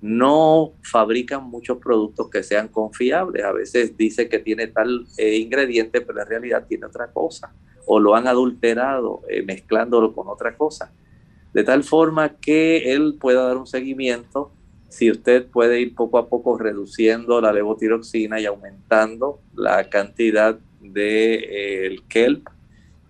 no 0.02 0.74
fabrican 0.84 1.46
muchos 1.46 1.78
productos 1.80 2.30
que 2.30 2.44
sean 2.44 2.68
confiables. 2.68 3.44
A 3.44 3.52
veces 3.52 3.98
dice 3.98 4.30
que 4.30 4.40
tiene 4.40 4.68
tal 4.68 5.06
eh, 5.18 5.38
ingrediente, 5.38 6.02
pero 6.02 6.22
en 6.22 6.28
realidad 6.28 6.66
tiene 6.68 6.86
otra 6.86 7.12
cosa, 7.12 7.54
o 7.86 8.00
lo 8.00 8.16
han 8.16 8.28
adulterado 8.28 9.22
eh, 9.30 9.42
mezclándolo 9.44 10.14
con 10.14 10.28
otra 10.28 10.56
cosa. 10.56 10.92
De 11.54 11.64
tal 11.64 11.84
forma 11.84 12.36
que 12.38 12.94
él 12.94 13.18
pueda 13.20 13.48
dar 13.48 13.58
un 13.58 13.68
seguimiento 13.68 14.52
si 14.90 15.12
usted 15.12 15.46
puede 15.48 15.82
ir 15.82 15.96
poco 15.96 16.18
a 16.18 16.30
poco 16.30 16.58
reduciendo 16.58 17.42
la 17.42 17.52
levotiroxina 17.52 18.40
y 18.40 18.46
aumentando 18.46 19.42
la 19.54 19.90
cantidad 19.90 20.58
de 20.80 21.36
eh, 21.36 21.88
el 21.88 22.04
kelp, 22.04 22.48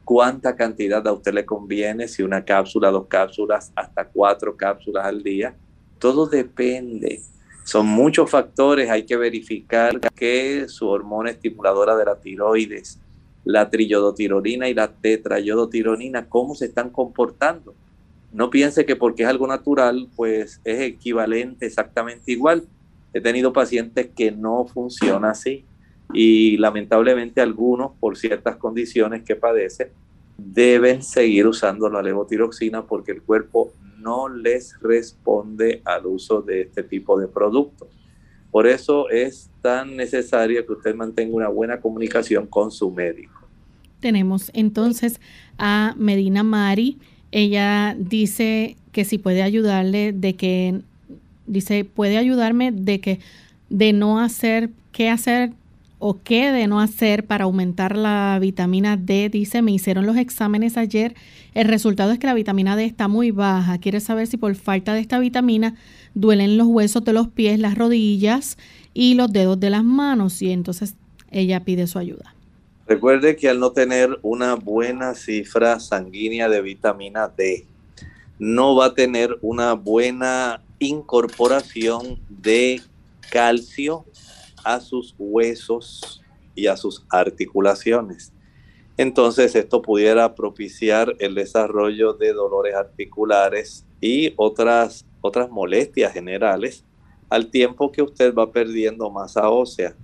cuánta 0.03 0.55
cantidad 0.55 1.05
a 1.07 1.13
usted 1.13 1.33
le 1.33 1.45
conviene, 1.45 2.07
si 2.07 2.23
una 2.23 2.43
cápsula, 2.43 2.89
dos 2.89 3.07
cápsulas, 3.07 3.71
hasta 3.75 4.07
cuatro 4.07 4.55
cápsulas 4.57 5.05
al 5.05 5.21
día. 5.21 5.55
Todo 5.99 6.27
depende. 6.27 7.21
Son 7.63 7.85
muchos 7.85 8.29
factores. 8.29 8.89
Hay 8.89 9.03
que 9.03 9.17
verificar 9.17 9.99
que 10.15 10.67
su 10.67 10.87
hormona 10.87 11.31
estimuladora 11.31 11.95
de 11.95 12.05
la 12.05 12.15
tiroides, 12.15 12.99
la 13.43 13.69
triyodotironina 13.69 14.69
y 14.69 14.73
la 14.73 14.87
tetrayodotironina, 14.87 16.29
cómo 16.29 16.55
se 16.55 16.65
están 16.65 16.89
comportando. 16.89 17.73
No 18.31 18.49
piense 18.49 18.85
que 18.85 18.95
porque 18.95 19.23
es 19.23 19.29
algo 19.29 19.47
natural, 19.47 20.07
pues 20.15 20.61
es 20.63 20.81
equivalente 20.81 21.65
exactamente 21.65 22.31
igual. 22.31 22.65
He 23.13 23.21
tenido 23.21 23.53
pacientes 23.53 24.09
que 24.15 24.31
no 24.31 24.65
funciona 24.65 25.31
así 25.31 25.65
y 26.13 26.57
lamentablemente 26.57 27.41
algunos, 27.41 27.91
por 27.99 28.17
ciertas 28.17 28.57
condiciones 28.57 29.23
que 29.23 29.35
padecen, 29.35 29.89
deben 30.37 31.01
seguir 31.01 31.47
usando 31.47 31.89
la 31.89 32.01
levotiroxina 32.01 32.85
porque 32.85 33.11
el 33.11 33.21
cuerpo 33.21 33.73
no 33.99 34.29
les 34.29 34.79
responde 34.79 35.81
al 35.83 36.05
uso 36.05 36.41
de 36.41 36.61
este 36.61 36.83
tipo 36.83 37.19
de 37.19 37.27
productos. 37.27 37.89
Por 38.51 38.67
eso 38.67 39.09
es 39.09 39.49
tan 39.61 39.95
necesario 39.95 40.65
que 40.65 40.73
usted 40.73 40.95
mantenga 40.95 41.35
una 41.35 41.49
buena 41.49 41.81
comunicación 41.81 42.47
con 42.47 42.71
su 42.71 42.89
médico. 42.91 43.33
Tenemos 43.99 44.51
entonces 44.53 45.19
a 45.57 45.93
Medina 45.97 46.43
Mari. 46.43 46.97
Ella 47.31 47.95
dice 47.99 48.77
que 48.91 49.03
si 49.03 49.17
puede 49.17 49.41
ayudarle 49.41 50.13
de 50.13 50.35
que, 50.35 50.81
dice, 51.45 51.83
puede 51.83 52.17
ayudarme 52.17 52.71
de 52.71 53.01
que, 53.01 53.19
de 53.69 53.91
no 53.91 54.19
hacer, 54.19 54.69
qué 54.91 55.09
hacer 55.09 55.51
o 55.99 56.21
qué 56.21 56.51
de 56.51 56.67
no 56.67 56.79
hacer 56.79 57.25
para 57.25 57.45
aumentar 57.45 57.97
la 57.97 58.37
vitamina 58.39 58.97
D. 58.97 59.29
Dice, 59.29 59.61
me 59.61 59.71
hicieron 59.71 60.05
los 60.05 60.17
exámenes 60.17 60.77
ayer. 60.77 61.15
El 61.53 61.67
resultado 61.67 62.11
es 62.11 62.19
que 62.19 62.27
la 62.27 62.33
vitamina 62.33 62.75
D 62.75 62.85
está 62.85 63.07
muy 63.07 63.31
baja. 63.31 63.79
Quiere 63.79 63.99
saber 63.99 64.27
si 64.27 64.37
por 64.37 64.53
falta 64.55 64.93
de 64.93 64.99
esta 64.99 65.19
vitamina 65.19 65.75
duelen 66.13 66.57
los 66.57 66.67
huesos 66.67 67.03
de 67.03 67.13
los 67.13 67.27
pies, 67.29 67.59
las 67.59 67.75
rodillas 67.75 68.57
y 68.93 69.15
los 69.15 69.31
dedos 69.31 69.59
de 69.59 69.69
las 69.69 69.83
manos. 69.83 70.41
Y 70.41 70.51
entonces 70.51 70.95
ella 71.31 71.63
pide 71.63 71.87
su 71.87 71.97
ayuda. 71.97 72.35
Recuerde 72.87 73.35
que 73.35 73.49
al 73.49 73.59
no 73.59 73.71
tener 73.71 74.17
una 74.21 74.55
buena 74.55 75.13
cifra 75.13 75.79
sanguínea 75.79 76.47
de 76.47 76.61
vitamina 76.61 77.27
D, 77.27 77.65
no 78.39 78.75
va 78.75 78.85
a 78.87 78.93
tener 78.93 79.37
una 79.41 79.73
buena 79.73 80.61
incorporación 80.79 82.19
de 82.29 82.81
calcio 83.31 84.05
a 84.67 84.79
sus 84.81 85.15
huesos 85.17 86.21
y 86.55 86.67
a 86.67 86.75
sus 86.75 87.05
articulaciones. 87.09 88.33
Entonces 88.97 89.55
esto 89.55 89.81
pudiera 89.81 90.35
propiciar 90.35 91.15
el 91.19 91.35
desarrollo 91.35 92.13
de 92.13 92.33
dolores 92.33 92.75
articulares 92.75 93.85
y 94.01 94.33
otras, 94.35 95.05
otras 95.21 95.49
molestias 95.49 96.13
generales 96.13 96.83
al 97.29 97.49
tiempo 97.49 97.91
que 97.91 98.01
usted 98.01 98.33
va 98.33 98.51
perdiendo 98.51 99.09
masa 99.09 99.49
ósea. 99.49 99.95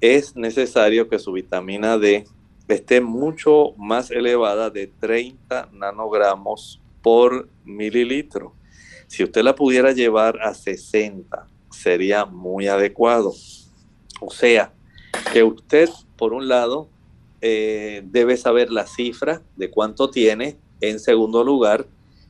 Es 0.00 0.36
necesario 0.36 1.08
que 1.08 1.18
su 1.18 1.32
vitamina 1.32 1.96
D 1.98 2.24
esté 2.68 3.00
mucho 3.00 3.72
más 3.76 4.10
elevada 4.10 4.70
de 4.70 4.88
30 4.88 5.70
nanogramos 5.72 6.80
por 7.02 7.48
mililitro. 7.64 8.52
Si 9.06 9.22
usted 9.22 9.42
la 9.42 9.54
pudiera 9.54 9.92
llevar 9.92 10.40
a 10.42 10.52
60, 10.52 11.46
sería 11.70 12.24
muy 12.24 12.66
adecuado. 12.66 13.32
O 14.20 14.30
sea, 14.30 14.72
que 15.32 15.42
usted, 15.42 15.88
por 16.16 16.32
un 16.32 16.48
lado, 16.48 16.88
eh, 17.40 18.02
debe 18.06 18.36
saber 18.36 18.70
la 18.70 18.86
cifra 18.86 19.42
de 19.56 19.70
cuánto 19.70 20.10
tiene. 20.10 20.56
En 20.80 20.98
segundo 21.00 21.44
lugar, 21.44 21.86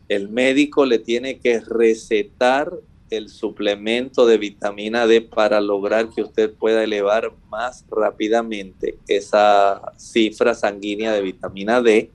el 0.08 0.28
médico 0.28 0.86
le 0.86 0.98
tiene 0.98 1.38
que 1.38 1.60
recetar 1.60 2.72
el 3.10 3.28
suplemento 3.28 4.26
de 4.26 4.38
vitamina 4.38 5.06
D 5.06 5.20
para 5.20 5.60
lograr 5.60 6.10
que 6.10 6.22
usted 6.22 6.52
pueda 6.52 6.82
elevar 6.82 7.32
más 7.48 7.84
rápidamente 7.88 8.98
esa 9.06 9.92
cifra 9.96 10.54
sanguínea 10.54 11.12
de 11.12 11.22
vitamina 11.22 11.80
D. 11.80 12.10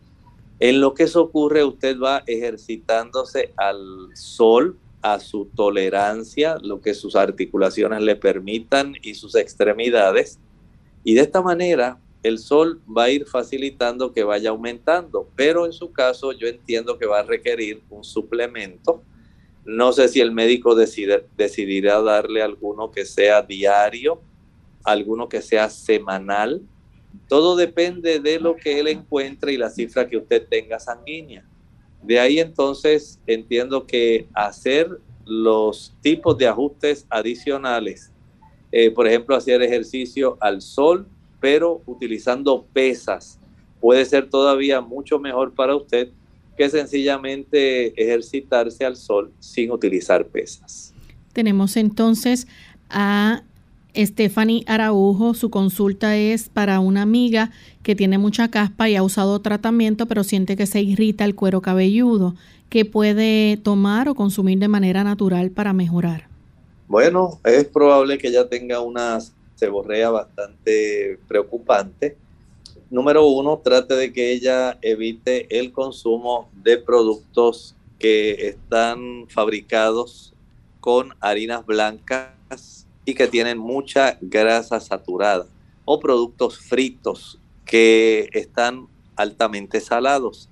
En 0.59 0.81
lo 0.81 0.93
que 0.93 1.03
eso 1.03 1.21
ocurre, 1.21 1.63
usted 1.63 1.97
va 1.97 2.23
ejercitándose 2.27 3.53
al 3.57 4.09
sol 4.15 4.77
a 5.01 5.19
su 5.19 5.45
tolerancia, 5.55 6.57
lo 6.61 6.81
que 6.81 6.93
sus 6.93 7.15
articulaciones 7.15 8.01
le 8.01 8.15
permitan 8.15 8.95
y 9.01 9.15
sus 9.15 9.35
extremidades. 9.35 10.39
Y 11.03 11.15
de 11.15 11.21
esta 11.21 11.41
manera 11.41 11.99
el 12.23 12.37
sol 12.37 12.81
va 12.85 13.05
a 13.05 13.09
ir 13.09 13.25
facilitando 13.25 14.13
que 14.13 14.23
vaya 14.23 14.51
aumentando, 14.51 15.27
pero 15.35 15.65
en 15.65 15.73
su 15.73 15.91
caso 15.91 16.31
yo 16.31 16.47
entiendo 16.47 16.97
que 16.97 17.07
va 17.07 17.19
a 17.19 17.23
requerir 17.23 17.81
un 17.89 18.03
suplemento. 18.03 19.01
No 19.65 19.91
sé 19.91 20.07
si 20.07 20.21
el 20.21 20.31
médico 20.31 20.75
decide, 20.75 21.25
decidirá 21.35 22.01
darle 22.01 22.41
alguno 22.41 22.91
que 22.91 23.05
sea 23.05 23.41
diario, 23.41 24.21
alguno 24.83 25.29
que 25.29 25.41
sea 25.41 25.69
semanal. 25.69 26.61
Todo 27.27 27.55
depende 27.55 28.19
de 28.19 28.39
lo 28.39 28.55
que 28.55 28.79
él 28.79 28.87
encuentre 28.87 29.53
y 29.53 29.57
la 29.57 29.69
cifra 29.69 30.07
que 30.07 30.17
usted 30.17 30.47
tenga 30.47 30.79
sanguínea. 30.79 31.45
De 32.03 32.19
ahí 32.19 32.39
entonces 32.39 33.19
entiendo 33.27 33.85
que 33.85 34.27
hacer 34.33 34.99
los 35.25 35.93
tipos 36.01 36.37
de 36.37 36.47
ajustes 36.47 37.05
adicionales, 37.09 38.11
eh, 38.71 38.89
por 38.91 39.07
ejemplo, 39.07 39.35
hacer 39.35 39.61
ejercicio 39.61 40.37
al 40.39 40.61
sol, 40.61 41.07
pero 41.39 41.81
utilizando 41.85 42.65
pesas, 42.73 43.39
puede 43.79 44.05
ser 44.05 44.29
todavía 44.29 44.81
mucho 44.81 45.19
mejor 45.19 45.53
para 45.53 45.75
usted 45.75 46.09
que 46.57 46.69
sencillamente 46.69 48.01
ejercitarse 48.01 48.85
al 48.85 48.95
sol 48.95 49.31
sin 49.39 49.71
utilizar 49.71 50.27
pesas. 50.27 50.93
Tenemos 51.33 51.77
entonces 51.77 52.47
a 52.89 53.43
Stephanie 53.95 54.63
Araujo, 54.67 55.33
su 55.33 55.49
consulta 55.49 56.15
es 56.15 56.47
para 56.49 56.79
una 56.79 57.01
amiga 57.01 57.51
que 57.83 57.95
tiene 57.95 58.17
mucha 58.17 58.49
caspa 58.49 58.89
y 58.89 58.95
ha 58.95 59.03
usado 59.03 59.41
tratamiento, 59.41 60.07
pero 60.07 60.23
siente 60.23 60.55
que 60.55 60.65
se 60.65 60.81
irrita 60.81 61.25
el 61.25 61.35
cuero 61.35 61.61
cabelludo. 61.61 62.35
¿Qué 62.69 62.85
puede 62.85 63.57
tomar 63.57 64.07
o 64.07 64.15
consumir 64.15 64.59
de 64.59 64.69
manera 64.69 65.03
natural 65.03 65.51
para 65.51 65.73
mejorar? 65.73 66.29
Bueno, 66.87 67.39
es 67.43 67.65
probable 67.65 68.17
que 68.17 68.29
ella 68.29 68.47
tenga 68.47 68.79
una 68.79 69.19
seborrea 69.55 70.09
bastante 70.09 71.19
preocupante. 71.27 72.17
Número 72.89 73.25
uno, 73.25 73.57
trate 73.63 73.95
de 73.95 74.13
que 74.13 74.31
ella 74.31 74.77
evite 74.81 75.59
el 75.59 75.71
consumo 75.71 76.49
de 76.63 76.77
productos 76.77 77.75
que 77.99 78.47
están 78.47 79.27
fabricados 79.27 80.33
con 80.79 81.13
harinas 81.19 81.65
blancas 81.65 82.87
y 83.05 83.13
que 83.13 83.27
tienen 83.27 83.57
mucha 83.57 84.17
grasa 84.21 84.79
saturada 84.79 85.47
o 85.85 85.99
productos 85.99 86.59
fritos 86.59 87.39
que 87.65 88.29
están 88.33 88.87
altamente 89.15 89.79
salados. 89.79 90.49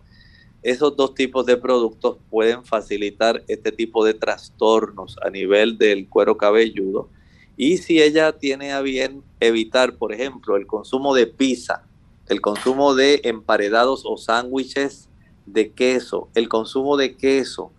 Esos 0.61 0.95
dos 0.95 1.13
tipos 1.13 1.45
de 1.45 1.57
productos 1.57 2.17
pueden 2.29 2.65
facilitar 2.65 3.43
este 3.47 3.71
tipo 3.71 4.03
de 4.03 4.13
trastornos 4.13 5.17
a 5.23 5.29
nivel 5.29 5.77
del 5.77 6.07
cuero 6.09 6.37
cabelludo. 6.37 7.09
Y 7.55 7.77
si 7.77 8.01
ella 8.01 8.33
tiene 8.33 8.73
a 8.73 8.81
bien 8.81 9.23
evitar, 9.39 9.95
por 9.95 10.13
ejemplo, 10.13 10.57
el 10.57 10.67
consumo 10.67 11.13
de 11.13 11.27
pizza, 11.27 11.83
el 12.27 12.41
consumo 12.41 12.93
de 12.93 13.21
emparedados 13.23 14.03
o 14.05 14.17
sándwiches 14.17 15.09
de 15.45 15.71
queso, 15.71 16.29
el 16.35 16.47
consumo 16.47 16.95
de 16.97 17.15
queso, 17.15 17.71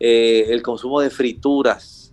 eh, 0.00 0.46
el 0.48 0.62
consumo 0.62 1.00
de 1.00 1.10
frituras, 1.10 2.03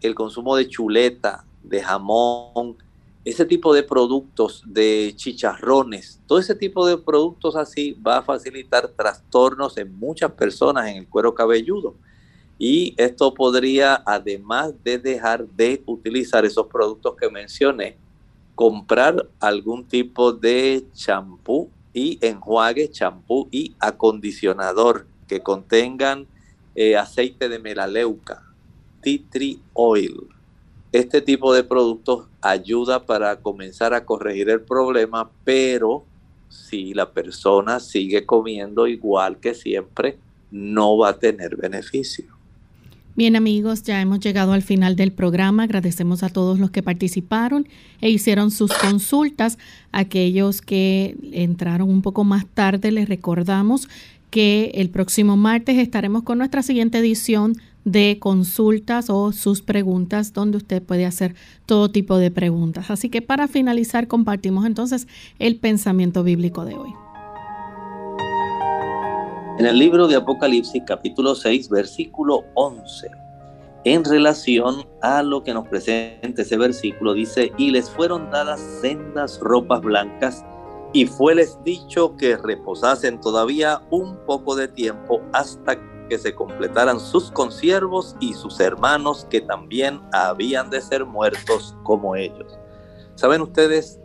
el 0.00 0.14
consumo 0.14 0.56
de 0.56 0.68
chuleta, 0.68 1.44
de 1.62 1.82
jamón, 1.82 2.76
ese 3.24 3.44
tipo 3.44 3.74
de 3.74 3.82
productos, 3.82 4.62
de 4.66 5.12
chicharrones, 5.14 6.20
todo 6.26 6.38
ese 6.38 6.54
tipo 6.54 6.86
de 6.86 6.96
productos 6.96 7.56
así 7.56 7.92
va 7.92 8.18
a 8.18 8.22
facilitar 8.22 8.88
trastornos 8.88 9.76
en 9.76 9.98
muchas 9.98 10.32
personas 10.32 10.88
en 10.88 10.96
el 10.98 11.08
cuero 11.08 11.34
cabelludo. 11.34 11.94
Y 12.58 12.94
esto 12.96 13.34
podría, 13.34 14.02
además 14.06 14.72
de 14.82 14.98
dejar 14.98 15.46
de 15.46 15.82
utilizar 15.86 16.44
esos 16.44 16.66
productos 16.66 17.16
que 17.16 17.30
mencioné, 17.30 17.96
comprar 18.54 19.28
algún 19.38 19.86
tipo 19.86 20.32
de 20.32 20.84
champú 20.94 21.70
y 21.92 22.18
enjuague, 22.20 22.90
champú 22.90 23.46
y 23.50 23.76
acondicionador 23.78 25.06
que 25.28 25.40
contengan 25.40 26.26
eh, 26.74 26.96
aceite 26.96 27.48
de 27.48 27.58
melaleuca, 27.58 28.42
tea 29.16 29.56
oil. 29.72 30.28
Este 30.92 31.22
tipo 31.22 31.54
de 31.54 31.64
productos 31.64 32.26
ayuda 32.42 33.06
para 33.06 33.40
comenzar 33.40 33.94
a 33.94 34.04
corregir 34.04 34.50
el 34.50 34.60
problema, 34.60 35.30
pero 35.44 36.04
si 36.48 36.94
la 36.94 37.10
persona 37.12 37.80
sigue 37.80 38.26
comiendo 38.26 38.86
igual 38.86 39.38
que 39.38 39.54
siempre, 39.54 40.18
no 40.50 40.96
va 40.96 41.10
a 41.10 41.18
tener 41.18 41.56
beneficio. 41.56 42.24
Bien 43.16 43.34
amigos, 43.34 43.82
ya 43.82 44.00
hemos 44.00 44.20
llegado 44.20 44.52
al 44.52 44.62
final 44.62 44.94
del 44.94 45.10
programa. 45.10 45.64
Agradecemos 45.64 46.22
a 46.22 46.28
todos 46.28 46.60
los 46.60 46.70
que 46.70 46.84
participaron 46.84 47.66
e 48.00 48.10
hicieron 48.10 48.52
sus 48.52 48.72
consultas. 48.72 49.58
Aquellos 49.90 50.62
que 50.62 51.16
entraron 51.32 51.90
un 51.90 52.00
poco 52.00 52.22
más 52.22 52.46
tarde, 52.46 52.92
les 52.92 53.08
recordamos 53.08 53.88
que 54.30 54.70
el 54.74 54.88
próximo 54.90 55.36
martes 55.36 55.78
estaremos 55.78 56.22
con 56.22 56.38
nuestra 56.38 56.62
siguiente 56.62 56.98
edición 56.98 57.56
de 57.92 58.18
consultas 58.20 59.08
o 59.08 59.32
sus 59.32 59.62
preguntas 59.62 60.32
donde 60.32 60.58
usted 60.58 60.82
puede 60.82 61.06
hacer 61.06 61.34
todo 61.64 61.90
tipo 61.90 62.18
de 62.18 62.30
preguntas. 62.30 62.90
Así 62.90 63.08
que 63.08 63.22
para 63.22 63.48
finalizar 63.48 64.08
compartimos 64.08 64.66
entonces 64.66 65.08
el 65.38 65.56
pensamiento 65.56 66.22
bíblico 66.22 66.64
de 66.64 66.74
hoy. 66.74 66.90
En 69.58 69.66
el 69.66 69.78
libro 69.78 70.06
de 70.06 70.16
Apocalipsis 70.16 70.82
capítulo 70.86 71.34
6 71.34 71.68
versículo 71.70 72.44
11, 72.54 73.08
en 73.84 74.04
relación 74.04 74.86
a 75.02 75.22
lo 75.22 75.42
que 75.42 75.54
nos 75.54 75.66
presenta 75.66 76.42
ese 76.42 76.56
versículo, 76.56 77.14
dice, 77.14 77.52
y 77.56 77.70
les 77.70 77.88
fueron 77.88 78.30
dadas 78.30 78.60
sendas 78.82 79.40
ropas 79.40 79.80
blancas 79.80 80.44
y 80.92 81.06
fueles 81.06 81.58
dicho 81.64 82.16
que 82.16 82.36
reposasen 82.36 83.20
todavía 83.20 83.82
un 83.90 84.16
poco 84.26 84.54
de 84.56 84.68
tiempo 84.68 85.20
hasta 85.32 85.76
que 86.08 86.18
se 86.18 86.34
completaran 86.34 87.00
sus 87.00 87.30
consiervos 87.30 88.16
y 88.20 88.34
sus 88.34 88.60
hermanos 88.60 89.26
que 89.30 89.40
también 89.40 90.00
habían 90.12 90.70
de 90.70 90.80
ser 90.80 91.04
muertos 91.04 91.74
como 91.82 92.16
ellos. 92.16 92.58
¿Saben 93.14 93.42
ustedes, 93.42 94.00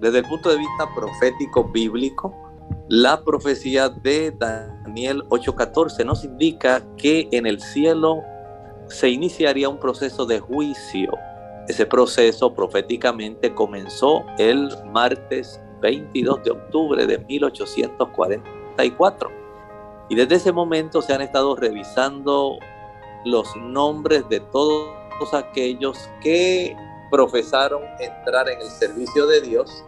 desde 0.00 0.18
el 0.18 0.24
punto 0.24 0.50
de 0.50 0.58
vista 0.58 0.88
profético 0.94 1.64
bíblico, 1.64 2.34
La 2.92 3.22
profecía 3.22 3.88
de 3.88 4.32
Daniel 4.32 5.22
8:14 5.28 6.04
nos 6.04 6.24
indica 6.24 6.82
que 6.96 7.28
en 7.30 7.46
el 7.46 7.60
cielo 7.60 8.20
se 8.88 9.10
iniciaría 9.10 9.68
un 9.68 9.78
proceso 9.78 10.26
de 10.26 10.40
juicio. 10.40 11.12
Ese 11.68 11.86
proceso 11.86 12.52
proféticamente 12.52 13.54
comenzó 13.54 14.24
el 14.38 14.70
martes 14.92 15.60
22 15.80 16.42
de 16.42 16.50
octubre 16.50 17.06
de 17.06 17.18
1844. 17.18 19.39
Y 20.10 20.16
desde 20.16 20.34
ese 20.34 20.52
momento 20.52 21.00
se 21.00 21.14
han 21.14 21.22
estado 21.22 21.54
revisando 21.54 22.58
los 23.24 23.54
nombres 23.56 24.28
de 24.28 24.40
todos 24.40 25.32
aquellos 25.32 25.96
que 26.20 26.76
profesaron 27.12 27.82
entrar 28.00 28.48
en 28.48 28.60
el 28.60 28.66
servicio 28.66 29.28
de 29.28 29.40
Dios, 29.40 29.84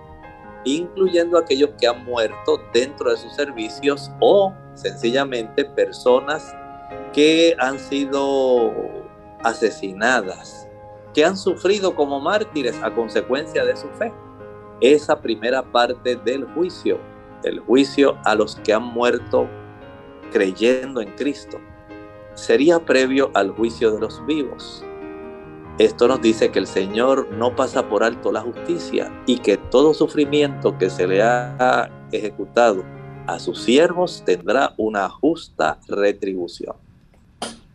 incluyendo 0.65 1.37
aquellos 1.37 1.71
que 1.81 1.89
han 1.89 2.05
muerto 2.05 2.61
dentro 2.73 3.11
de 3.11 3.17
sus 3.17 3.35
servicios 3.35 4.13
o 4.21 4.55
sencillamente 4.75 5.65
personas 5.65 6.55
que 7.13 7.57
han 7.59 7.81
sido 7.81 8.71
asesinadas, 9.43 10.69
que 11.15 11.25
han 11.25 11.37
sufrido 11.37 11.97
como 11.97 12.21
mártires 12.21 12.81
a 12.81 12.95
consecuencia 12.95 13.65
de 13.65 13.77
su 13.77 13.89
fe. 13.89 14.13
Esa 14.81 15.21
primera 15.21 15.65
parte 15.65 16.15
del 16.15 16.45
juicio, 16.55 17.01
el 17.43 17.59
juicio 17.59 18.17
a 18.25 18.37
los 18.37 18.55
que 18.55 18.73
han 18.73 18.85
muerto 18.85 19.49
creyendo 20.33 21.01
en 21.01 21.11
Cristo, 21.13 21.61
sería 22.35 22.81
previo 22.81 23.31
al 23.35 23.51
juicio 23.51 23.93
de 23.93 24.01
los 24.01 24.25
vivos. 24.27 24.85
Esto 25.79 26.09
nos 26.09 26.21
dice 26.21 26.51
que 26.51 26.59
el 26.59 26.67
Señor 26.67 27.29
no 27.33 27.55
pasa 27.55 27.89
por 27.89 28.05
alto 28.05 28.33
la 28.33 28.41
justicia 28.41 29.13
y 29.27 29.39
que 29.39 29.57
todo 29.57 29.95
sufrimiento 29.95 30.77
que 30.77 30.91
se 30.91 31.07
le 31.07 31.23
ha 31.23 31.91
ejecutado 32.13 32.85
a 33.27 33.39
sus 33.39 33.63
siervos 33.63 34.23
tendrá 34.25 34.75
una 34.77 35.09
justa 35.09 35.79
retribución. 35.89 36.77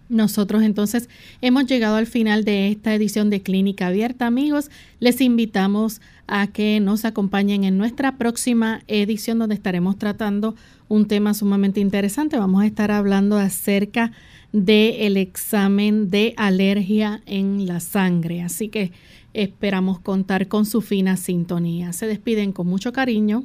Nosotros 0.09 0.63
entonces 0.63 1.09
hemos 1.41 1.65
llegado 1.65 1.97
al 1.97 2.07
final 2.07 2.45
de 2.45 2.69
esta 2.69 2.93
edición 2.93 3.29
de 3.29 3.41
Clínica 3.41 3.87
Abierta, 3.87 4.25
amigos. 4.25 4.69
Les 4.99 5.19
invitamos 5.19 6.01
a 6.27 6.47
que 6.47 6.79
nos 6.79 7.03
acompañen 7.03 7.65
en 7.65 7.77
nuestra 7.77 8.17
próxima 8.17 8.81
edición 8.87 9.39
donde 9.39 9.55
estaremos 9.55 9.97
tratando 9.97 10.55
un 10.89 11.07
tema 11.07 11.33
sumamente 11.33 11.79
interesante. 11.79 12.38
Vamos 12.38 12.63
a 12.63 12.65
estar 12.65 12.91
hablando 12.91 13.38
acerca 13.38 14.11
del 14.51 15.17
examen 15.17 16.09
de 16.09 16.33
alergia 16.38 17.21
en 17.25 17.67
la 17.67 17.79
sangre. 17.79 18.41
Así 18.41 18.69
que 18.69 18.91
esperamos 19.33 19.99
contar 19.99 20.47
con 20.47 20.65
su 20.65 20.81
fina 20.81 21.17
sintonía. 21.17 21.93
Se 21.93 22.07
despiden 22.07 22.51
con 22.51 22.67
mucho 22.67 22.93
cariño. 22.93 23.43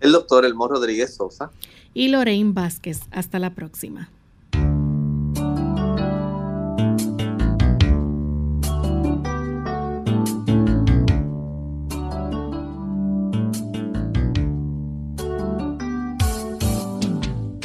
El 0.00 0.12
doctor 0.12 0.44
Elmo 0.44 0.68
Rodríguez 0.68 1.14
Sosa. 1.14 1.50
Y 1.94 2.08
Lorraine 2.08 2.52
Vázquez. 2.52 3.00
Hasta 3.10 3.38
la 3.38 3.54
próxima. 3.54 4.10